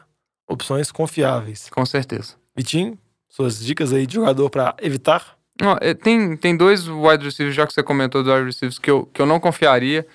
opções 0.49 0.91
confiáveis. 0.91 1.69
Com 1.69 1.85
certeza. 1.85 2.42
Vitinho, 2.57 2.99
suas 3.29 3.59
dicas 3.59 3.93
aí 3.93 4.07
de 4.07 4.15
jogador 4.15 4.51
para 4.51 4.77
evitar? 4.81 5.37
Não, 5.61 5.77
é, 5.81 5.95
tem, 5.95 6.37
tem 6.37 6.57
dois 6.57 6.89
wide 6.89 7.25
receivers, 7.25 7.55
já 7.55 7.67
que 7.67 7.73
você 7.73 7.83
comentou 7.83 8.23
dos 8.23 8.33
wide 8.33 8.47
receivers, 8.47 8.79
que 8.79 8.91
eu, 8.91 9.07
que 9.07 9.21
eu 9.21 9.27
não 9.27 9.39
confiaria. 9.39 10.07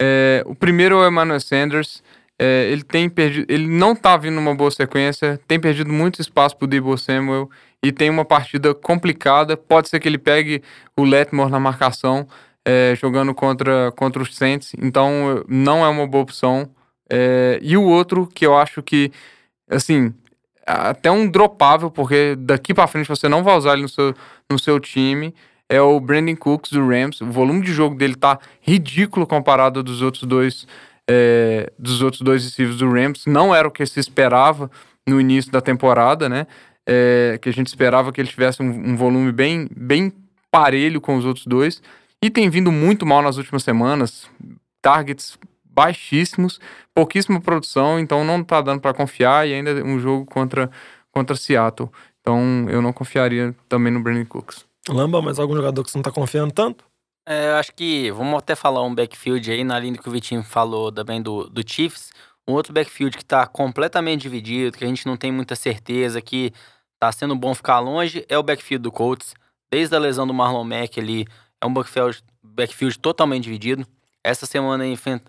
É, 0.00 0.42
o 0.46 0.54
primeiro 0.54 0.96
é 0.96 1.06
o 1.06 1.08
Emmanuel 1.08 1.40
Sanders. 1.40 2.02
É, 2.38 2.70
ele 2.70 2.82
tem 2.82 3.08
perdido, 3.08 3.46
ele 3.52 3.66
não 3.66 3.94
tá 3.94 4.16
vindo 4.16 4.34
numa 4.34 4.54
boa 4.54 4.70
sequência, 4.70 5.38
tem 5.46 5.60
perdido 5.60 5.92
muito 5.92 6.22
espaço 6.22 6.56
pro 6.56 6.66
Debo 6.66 6.96
Samuel 6.96 7.50
e 7.82 7.92
tem 7.92 8.08
uma 8.08 8.24
partida 8.24 8.74
complicada. 8.74 9.58
Pode 9.58 9.90
ser 9.90 10.00
que 10.00 10.08
ele 10.08 10.16
pegue 10.16 10.62
o 10.96 11.04
Letmore 11.04 11.50
na 11.50 11.60
marcação, 11.60 12.26
é, 12.64 12.94
jogando 12.96 13.34
contra, 13.34 13.92
contra 13.92 14.22
os 14.22 14.34
Saints, 14.34 14.72
então 14.78 15.44
não 15.46 15.84
é 15.84 15.88
uma 15.88 16.06
boa 16.06 16.22
opção. 16.22 16.70
É, 17.10 17.58
e 17.60 17.76
o 17.76 17.82
outro 17.82 18.26
que 18.26 18.46
eu 18.46 18.56
acho 18.56 18.82
que, 18.82 19.12
assim, 19.68 20.14
até 20.70 21.10
um 21.10 21.28
dropável, 21.28 21.90
porque 21.90 22.36
daqui 22.38 22.72
para 22.72 22.86
frente 22.86 23.08
você 23.08 23.28
não 23.28 23.42
vai 23.42 23.56
usar 23.56 23.74
ele 23.74 23.82
no 23.82 23.88
seu, 23.88 24.14
no 24.50 24.58
seu 24.58 24.78
time 24.80 25.34
é 25.70 25.80
o 25.80 26.00
Brandon 26.00 26.34
Cooks 26.34 26.72
do 26.72 26.86
Rams. 26.86 27.20
O 27.20 27.30
volume 27.30 27.62
de 27.64 27.72
jogo 27.72 27.94
dele 27.94 28.16
tá 28.16 28.40
ridículo 28.60 29.24
comparado 29.24 29.84
dos 29.84 30.02
outros 30.02 30.24
dois 30.24 30.66
é, 31.08 31.72
dos 31.78 32.02
outros 32.02 32.22
dois 32.22 32.44
receivers 32.44 32.78
do 32.78 32.90
Rams. 32.90 33.24
Não 33.26 33.54
era 33.54 33.66
o 33.66 33.70
que 33.70 33.86
se 33.86 34.00
esperava 34.00 34.68
no 35.06 35.20
início 35.20 35.50
da 35.52 35.60
temporada, 35.60 36.28
né? 36.28 36.46
É, 36.86 37.38
que 37.40 37.48
a 37.48 37.52
gente 37.52 37.68
esperava 37.68 38.12
que 38.12 38.20
ele 38.20 38.28
tivesse 38.28 38.60
um, 38.60 38.66
um, 38.66 38.96
volume 38.96 39.30
bem, 39.30 39.68
bem 39.76 40.12
parelho 40.50 41.00
com 41.00 41.16
os 41.16 41.24
outros 41.24 41.46
dois. 41.46 41.80
E 42.22 42.28
tem 42.28 42.50
vindo 42.50 42.72
muito 42.72 43.06
mal 43.06 43.22
nas 43.22 43.36
últimas 43.36 43.62
semanas. 43.62 44.28
Targets 44.82 45.38
baixíssimos, 45.80 46.60
pouquíssima 46.94 47.40
produção, 47.40 47.98
então 47.98 48.22
não 48.22 48.44
tá 48.44 48.60
dando 48.60 48.80
para 48.80 48.92
confiar. 48.92 49.48
E 49.48 49.54
ainda 49.54 49.82
um 49.82 49.98
jogo 49.98 50.26
contra, 50.26 50.70
contra 51.10 51.34
Seattle. 51.34 51.90
Então 52.20 52.66
eu 52.68 52.82
não 52.82 52.92
confiaria 52.92 53.54
também 53.66 53.90
no 53.90 54.00
Brandon 54.00 54.26
Cooks. 54.26 54.66
Lamba, 54.88 55.22
mas 55.22 55.38
algum 55.38 55.56
jogador 55.56 55.82
que 55.82 55.90
você 55.90 55.96
não 55.96 56.02
tá 56.02 56.12
confiando 56.12 56.52
tanto? 56.52 56.84
É, 57.26 57.50
eu 57.50 57.54
acho 57.56 57.72
que 57.74 58.10
vamos 58.10 58.36
até 58.38 58.54
falar 58.54 58.82
um 58.82 58.94
backfield 58.94 59.50
aí, 59.50 59.64
na 59.64 59.78
linha 59.78 59.96
que 59.96 60.08
o 60.08 60.12
Vitinho 60.12 60.42
falou 60.42 60.92
também 60.92 61.22
do, 61.22 61.48
do 61.48 61.62
Chiefs. 61.66 62.12
Um 62.46 62.52
outro 62.52 62.72
backfield 62.72 63.16
que 63.16 63.24
tá 63.24 63.46
completamente 63.46 64.22
dividido, 64.22 64.76
que 64.76 64.84
a 64.84 64.88
gente 64.88 65.06
não 65.06 65.16
tem 65.16 65.32
muita 65.32 65.54
certeza 65.54 66.20
que 66.20 66.52
tá 66.98 67.10
sendo 67.12 67.34
bom 67.34 67.54
ficar 67.54 67.78
longe, 67.78 68.24
é 68.28 68.36
o 68.36 68.42
backfield 68.42 68.82
do 68.82 68.92
Colts. 68.92 69.34
Desde 69.70 69.94
a 69.94 69.98
lesão 69.98 70.26
do 70.26 70.34
Marlon 70.34 70.64
Mack 70.64 70.98
ali, 70.98 71.26
é 71.60 71.66
um 71.66 71.72
backfield, 71.72 72.22
backfield 72.42 72.98
totalmente 72.98 73.44
dividido. 73.44 73.86
Essa 74.24 74.46
semana 74.46 74.84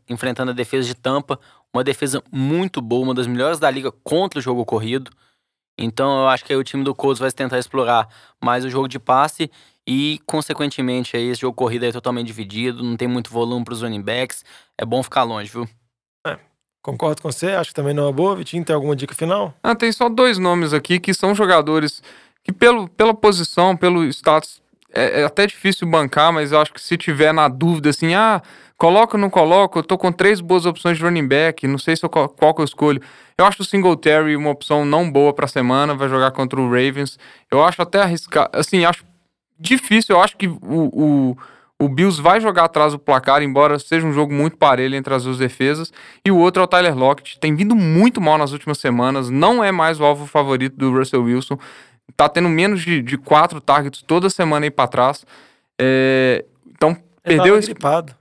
enfrentando 0.10 0.51
a 0.51 0.54
defesa 0.54 0.88
de 0.88 0.95
Tampa, 0.95 1.39
uma 1.73 1.84
defesa 1.84 2.21
muito 2.32 2.82
boa, 2.82 3.04
uma 3.04 3.13
das 3.13 3.27
melhores 3.27 3.60
da 3.60 3.69
liga 3.71 3.91
contra 3.91 4.39
o 4.39 4.41
jogo 4.41 4.65
corrido. 4.65 5.12
Então 5.77 6.21
eu 6.21 6.27
acho 6.27 6.43
que 6.43 6.56
o 6.56 6.63
time 6.63 6.84
do 6.84 6.93
Colts 6.93 7.19
vai 7.19 7.32
tentar 7.32 7.58
explorar 7.58 8.08
mais 8.43 8.65
o 8.65 8.69
jogo 8.69 8.88
de 8.88 8.99
passe 8.99 9.49
e, 9.88 10.19
consequentemente, 10.27 11.17
aí, 11.17 11.30
esse 11.30 11.41
jogo 11.41 11.56
corrida 11.56 11.88
é 11.88 11.91
totalmente 11.91 12.27
dividido, 12.27 12.84
não 12.84 12.95
tem 12.95 13.08
muito 13.08 13.32
volume 13.32 13.65
para 13.65 13.73
os 13.73 13.82
running 13.82 14.01
backs. 14.01 14.45
É 14.77 14.86
bom 14.86 15.01
ficar 15.01 15.23
longe, 15.23 15.51
viu? 15.51 15.67
É, 16.25 16.38
concordo 16.84 17.21
com 17.21 17.32
você, 17.32 17.51
acho 17.51 17.71
que 17.71 17.75
também 17.75 17.93
não 17.93 18.08
é 18.08 18.13
boa. 18.13 18.36
Vitinho, 18.36 18.63
tem 18.63 18.75
alguma 18.75 18.95
dica 18.95 19.15
final? 19.15 19.54
Ah, 19.63 19.75
tem 19.75 19.91
só 19.91 20.08
dois 20.08 20.38
nomes 20.38 20.73
aqui 20.73 20.99
que 20.99 21.13
são 21.13 21.34
jogadores 21.34 22.04
que, 22.43 22.51
pelo, 22.51 22.88
pela 22.89 23.13
posição, 23.13 23.75
pelo 23.75 24.04
status, 24.06 24.62
é, 24.93 25.21
é 25.21 25.23
até 25.23 25.47
difícil 25.47 25.88
bancar, 25.88 26.32
mas 26.32 26.51
eu 26.51 26.60
acho 26.60 26.73
que 26.73 26.82
se 26.82 26.97
tiver 26.97 27.34
na 27.34 27.47
dúvida, 27.47 27.89
assim, 27.89 28.13
ah, 28.13 28.41
Coloco 28.82 29.15
ou 29.15 29.21
não 29.21 29.30
coloco? 29.30 29.77
Eu 29.77 29.84
tô 29.84 29.95
com 29.95 30.12
três 30.12 30.41
boas 30.41 30.65
opções 30.65 30.97
de 30.97 31.04
running 31.04 31.27
back. 31.27 31.67
Não 31.67 31.77
sei 31.77 31.95
se 31.95 32.04
eu, 32.04 32.10
qual 32.10 32.51
que 32.51 32.62
eu 32.62 32.65
escolho. 32.65 32.99
Eu 33.38 33.45
acho 33.45 33.62
o 33.62 33.63
Singletary 33.63 34.36
uma 34.36 34.49
opção 34.49 34.84
não 34.84 35.12
boa 35.12 35.32
pra 35.34 35.45
semana. 35.45 35.93
Vai 35.93 36.10
jogar 36.10 36.32
contra 36.32 36.60
o 36.60 36.65
Ravens. 36.67 37.19
Eu 37.51 37.63
acho 37.63 37.80
até 37.80 38.01
arriscado. 38.01 38.49
Assim, 38.58 38.84
acho 38.84 39.06
difícil. 39.60 40.15
Eu 40.15 40.21
acho 40.23 40.36
que 40.36 40.47
o, 40.47 40.58
o, 40.63 41.38
o 41.80 41.88
Bills 41.88 42.19
vai 42.19 42.41
jogar 42.41 42.63
atrás 42.63 42.93
do 42.93 42.97
placar, 42.97 43.43
embora 43.43 43.77
seja 43.77 44.04
um 44.04 44.13
jogo 44.13 44.34
muito 44.34 44.58
parelho 44.58 44.95
entre 44.95 45.13
as 45.13 45.25
duas 45.25 45.38
defesas. 45.38 45.93
E 46.25 46.32
o 46.32 46.38
outro 46.39 46.63
é 46.63 46.65
o 46.65 46.67
Tyler 46.67 46.97
Lockett. 46.97 47.39
Tem 47.39 47.56
vindo 47.56 47.75
muito 47.75 48.19
mal 48.19 48.39
nas 48.39 48.51
últimas 48.51 48.80
semanas. 48.80 49.30
Não 49.30 49.63
é 49.63 49.71
mais 49.71 49.99
o 49.99 50.04
alvo 50.04 50.25
favorito 50.25 50.75
do 50.75 50.91
Russell 50.91 51.21
Wilson. 51.21 51.60
Tá 52.15 52.30
tendo 52.30 52.50
menos 52.50 52.82
de, 52.82 53.02
de 53.02 53.17
quatro 53.17 53.60
targets 53.62 54.02
toda 54.02 54.30
semana 54.30 54.65
aí 54.65 54.71
pra 54.71 54.88
trás. 54.88 55.26
É, 55.80 56.45
então, 56.69 56.91
Ele 57.26 57.38
perdeu 57.38 57.58
esse. 57.58 57.74
Gripado. 57.74 58.15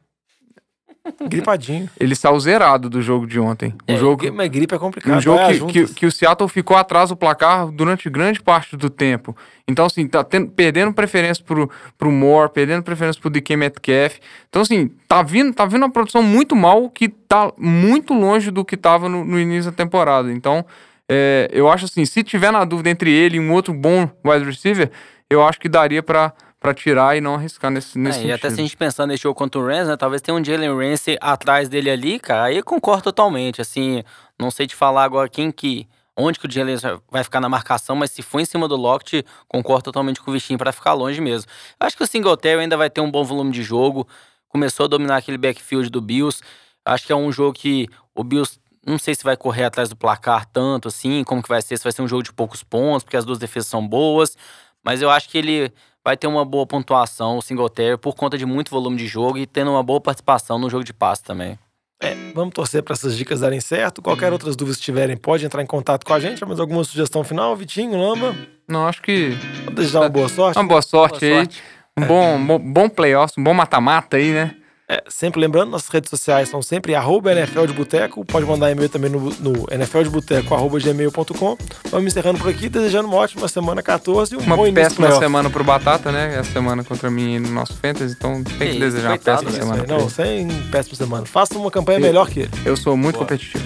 Gripadinho. 1.28 1.88
Ele 1.98 2.14
saiu 2.14 2.38
zerado 2.38 2.90
do 2.90 3.00
jogo 3.00 3.26
de 3.26 3.40
ontem. 3.40 3.74
É, 3.86 3.94
o 3.94 3.98
jogo, 3.98 4.32
mas 4.32 4.48
gripe 4.48 4.74
é 4.74 4.78
complicado. 4.78 5.16
Um 5.16 5.20
jogo 5.20 5.46
que, 5.46 5.86
que, 5.86 5.94
que, 5.94 6.06
o 6.06 6.12
Seattle 6.12 6.48
ficou 6.48 6.76
atrás 6.76 7.08
do 7.08 7.16
placar 7.16 7.68
durante 7.68 8.08
grande 8.10 8.40
parte 8.42 8.76
do 8.76 8.90
tempo. 8.90 9.36
Então, 9.66 9.86
assim, 9.86 10.06
tá 10.06 10.22
tendo, 10.22 10.50
perdendo 10.50 10.92
preferência 10.92 11.42
pro, 11.42 11.70
pro 11.96 12.10
Moore, 12.10 12.50
perdendo 12.52 12.82
preferência 12.82 13.20
pro 13.20 13.30
DK 13.30 13.56
Metcalf. 13.56 14.18
Então, 14.48 14.62
assim, 14.62 14.88
tá 15.08 15.22
vindo, 15.22 15.54
tá 15.54 15.64
vindo 15.64 15.82
uma 15.82 15.90
produção 15.90 16.22
muito 16.22 16.54
mal 16.54 16.88
que 16.90 17.08
tá 17.08 17.52
muito 17.56 18.12
longe 18.12 18.50
do 18.50 18.64
que 18.64 18.76
tava 18.76 19.08
no, 19.08 19.24
no 19.24 19.38
início 19.38 19.70
da 19.70 19.76
temporada. 19.76 20.30
Então, 20.32 20.64
é, 21.12 21.48
eu 21.52 21.68
acho 21.68 21.86
assim, 21.86 22.04
se 22.04 22.22
tiver 22.22 22.52
na 22.52 22.64
dúvida 22.64 22.88
entre 22.88 23.10
ele 23.10 23.36
e 23.36 23.40
um 23.40 23.52
outro 23.52 23.74
bom 23.74 24.08
wide 24.24 24.44
receiver, 24.44 24.92
eu 25.28 25.44
acho 25.44 25.58
que 25.58 25.68
daria 25.68 26.02
para 26.02 26.32
para 26.60 26.74
tirar 26.74 27.16
e 27.16 27.22
não 27.22 27.36
arriscar 27.36 27.70
nesse, 27.70 27.98
nesse 27.98 28.20
é, 28.20 28.26
E 28.26 28.32
até 28.32 28.50
se 28.50 28.60
a 28.60 28.62
gente 28.62 28.76
pensar 28.76 29.06
nesse 29.06 29.22
jogo 29.22 29.34
contra 29.34 29.58
o 29.58 29.66
Rams, 29.66 29.88
né, 29.88 29.96
talvez 29.96 30.20
tenha 30.20 30.36
um 30.36 30.44
Jalen 30.44 30.76
Ramsey 30.76 31.16
atrás 31.18 31.70
dele 31.70 31.90
ali, 31.90 32.20
cara, 32.20 32.44
aí 32.44 32.58
eu 32.58 32.62
concordo 32.64 33.04
totalmente, 33.04 33.62
assim, 33.62 34.04
não 34.38 34.50
sei 34.50 34.66
te 34.66 34.76
falar 34.76 35.04
agora 35.04 35.26
quem 35.26 35.50
que, 35.50 35.88
onde 36.14 36.38
que 36.38 36.46
o 36.46 36.50
Jalen 36.50 36.76
vai 37.10 37.24
ficar 37.24 37.40
na 37.40 37.48
marcação, 37.48 37.96
mas 37.96 38.10
se 38.10 38.20
for 38.20 38.40
em 38.40 38.44
cima 38.44 38.68
do 38.68 38.76
Lockett, 38.76 39.24
concordo 39.48 39.84
totalmente 39.84 40.20
com 40.20 40.30
o 40.30 40.34
Vichinho 40.34 40.58
para 40.58 40.70
ficar 40.70 40.92
longe 40.92 41.18
mesmo. 41.18 41.50
Eu 41.80 41.86
acho 41.86 41.96
que 41.96 42.04
o 42.04 42.06
Singletary 42.06 42.60
ainda 42.60 42.76
vai 42.76 42.90
ter 42.90 43.00
um 43.00 43.10
bom 43.10 43.24
volume 43.24 43.52
de 43.52 43.62
jogo, 43.62 44.06
começou 44.46 44.84
a 44.84 44.86
dominar 44.86 45.16
aquele 45.16 45.38
backfield 45.38 45.88
do 45.88 46.02
Bills, 46.02 46.42
acho 46.84 47.06
que 47.06 47.12
é 47.12 47.16
um 47.16 47.32
jogo 47.32 47.54
que 47.54 47.88
o 48.14 48.22
Bills 48.22 48.60
não 48.86 48.98
sei 48.98 49.14
se 49.14 49.24
vai 49.24 49.36
correr 49.36 49.64
atrás 49.64 49.88
do 49.88 49.96
placar 49.96 50.46
tanto 50.46 50.88
assim, 50.88 51.22
como 51.24 51.42
que 51.42 51.48
vai 51.48 51.62
ser, 51.62 51.76
se 51.76 51.84
vai 51.84 51.92
ser 51.92 52.02
um 52.02 52.08
jogo 52.08 52.22
de 52.22 52.32
poucos 52.32 52.62
pontos, 52.62 53.04
porque 53.04 53.16
as 53.16 53.24
duas 53.24 53.38
defesas 53.38 53.68
são 53.68 53.86
boas, 53.86 54.36
mas 54.84 55.02
eu 55.02 55.10
acho 55.10 55.28
que 55.28 55.38
ele 55.38 55.72
vai 56.04 56.16
ter 56.16 56.26
uma 56.26 56.44
boa 56.44 56.66
pontuação, 56.66 57.38
o 57.38 57.42
Singletary, 57.42 57.98
por 57.98 58.14
conta 58.14 58.38
de 58.38 58.46
muito 58.46 58.70
volume 58.70 58.96
de 58.96 59.06
jogo 59.06 59.38
e 59.38 59.46
tendo 59.46 59.70
uma 59.70 59.82
boa 59.82 60.00
participação 60.00 60.58
no 60.58 60.70
jogo 60.70 60.84
de 60.84 60.92
passe 60.92 61.22
também. 61.22 61.58
É, 62.02 62.14
vamos 62.34 62.54
torcer 62.54 62.82
para 62.82 62.94
essas 62.94 63.14
dicas 63.14 63.40
darem 63.40 63.60
certo. 63.60 64.00
Qualquer 64.00 64.28
uhum. 64.28 64.32
outras 64.32 64.56
dúvidas 64.56 64.78
que 64.78 64.84
tiverem, 64.84 65.18
pode 65.18 65.44
entrar 65.44 65.62
em 65.62 65.66
contato 65.66 66.06
com 66.06 66.14
a 66.14 66.18
gente. 66.18 66.42
Mas 66.46 66.58
alguma 66.58 66.82
sugestão 66.82 67.22
final, 67.22 67.54
Vitinho, 67.54 67.94
Lamba? 67.94 68.34
Não, 68.66 68.86
acho 68.86 69.02
que. 69.02 69.36
Vou 69.64 69.74
desejar 69.74 70.00
uma 70.00 70.08
boa 70.08 70.28
sorte. 70.30 70.58
Uma 70.58 70.66
boa 70.66 70.80
sorte 70.80 71.28
boa 71.28 71.40
aí. 71.40 71.44
Sorte. 71.44 71.62
Um 71.98 72.06
bom, 72.06 72.46
bom, 72.46 72.58
bom 72.58 72.88
playoff, 72.88 73.34
um 73.38 73.44
bom 73.44 73.52
mata-mata 73.52 74.16
aí, 74.16 74.32
né? 74.32 74.56
É, 74.90 75.04
sempre 75.08 75.40
lembrando, 75.40 75.70
nossas 75.70 75.88
redes 75.88 76.10
sociais 76.10 76.48
são 76.48 76.60
sempre 76.60 76.96
arroba 76.96 77.30
NFL 77.30 77.66
de 77.66 77.72
Boteco. 77.72 78.24
Pode 78.24 78.44
mandar 78.44 78.72
e-mail 78.72 78.88
também 78.88 79.08
no, 79.08 79.30
no 79.38 79.52
nfldeboteco.gmail.com. 79.70 81.56
Vamos 81.92 82.06
encerrando 82.12 82.40
por 82.40 82.50
aqui, 82.50 82.68
desejando 82.68 83.06
uma 83.06 83.18
ótima 83.18 83.46
semana 83.46 83.84
14 83.84 84.34
e 84.34 84.36
um 84.36 84.40
uma 84.40 84.56
bom 84.56 84.66
início 84.66 84.96
péssima 84.96 85.16
semana 85.16 85.48
pro 85.48 85.62
Batata, 85.62 86.10
né? 86.10 86.34
É 86.34 86.38
a 86.40 86.44
semana 86.44 86.82
contra 86.82 87.08
mim 87.08 87.38
no 87.38 87.50
nosso 87.50 87.74
Fantasy, 87.74 88.16
então 88.18 88.42
tem 88.42 88.72
que 88.72 88.78
desejar 88.80 89.10
uma 89.10 89.18
péssima 89.18 89.52
semana. 89.52 89.84
Não, 89.86 90.10
sem 90.10 90.48
péssima 90.72 90.96
semana. 90.96 91.24
Faça 91.24 91.56
uma 91.56 91.70
campanha 91.70 92.00
melhor 92.00 92.28
que 92.28 92.40
ele. 92.40 92.50
Eu 92.64 92.76
sou 92.76 92.96
muito 92.96 93.14
Boa. 93.14 93.26
competitivo. 93.26 93.62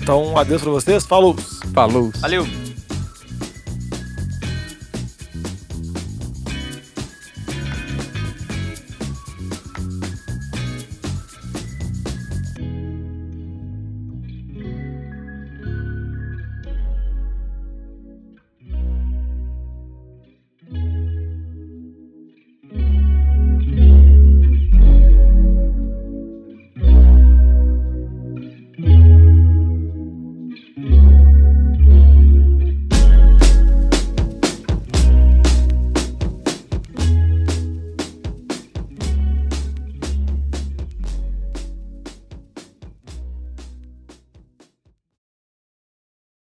Então, 0.00 0.38
adeus 0.38 0.62
pra 0.62 0.70
vocês. 0.70 1.04
Falou! 1.04 1.36
Falou. 1.74 2.12
Valeu! 2.20 2.69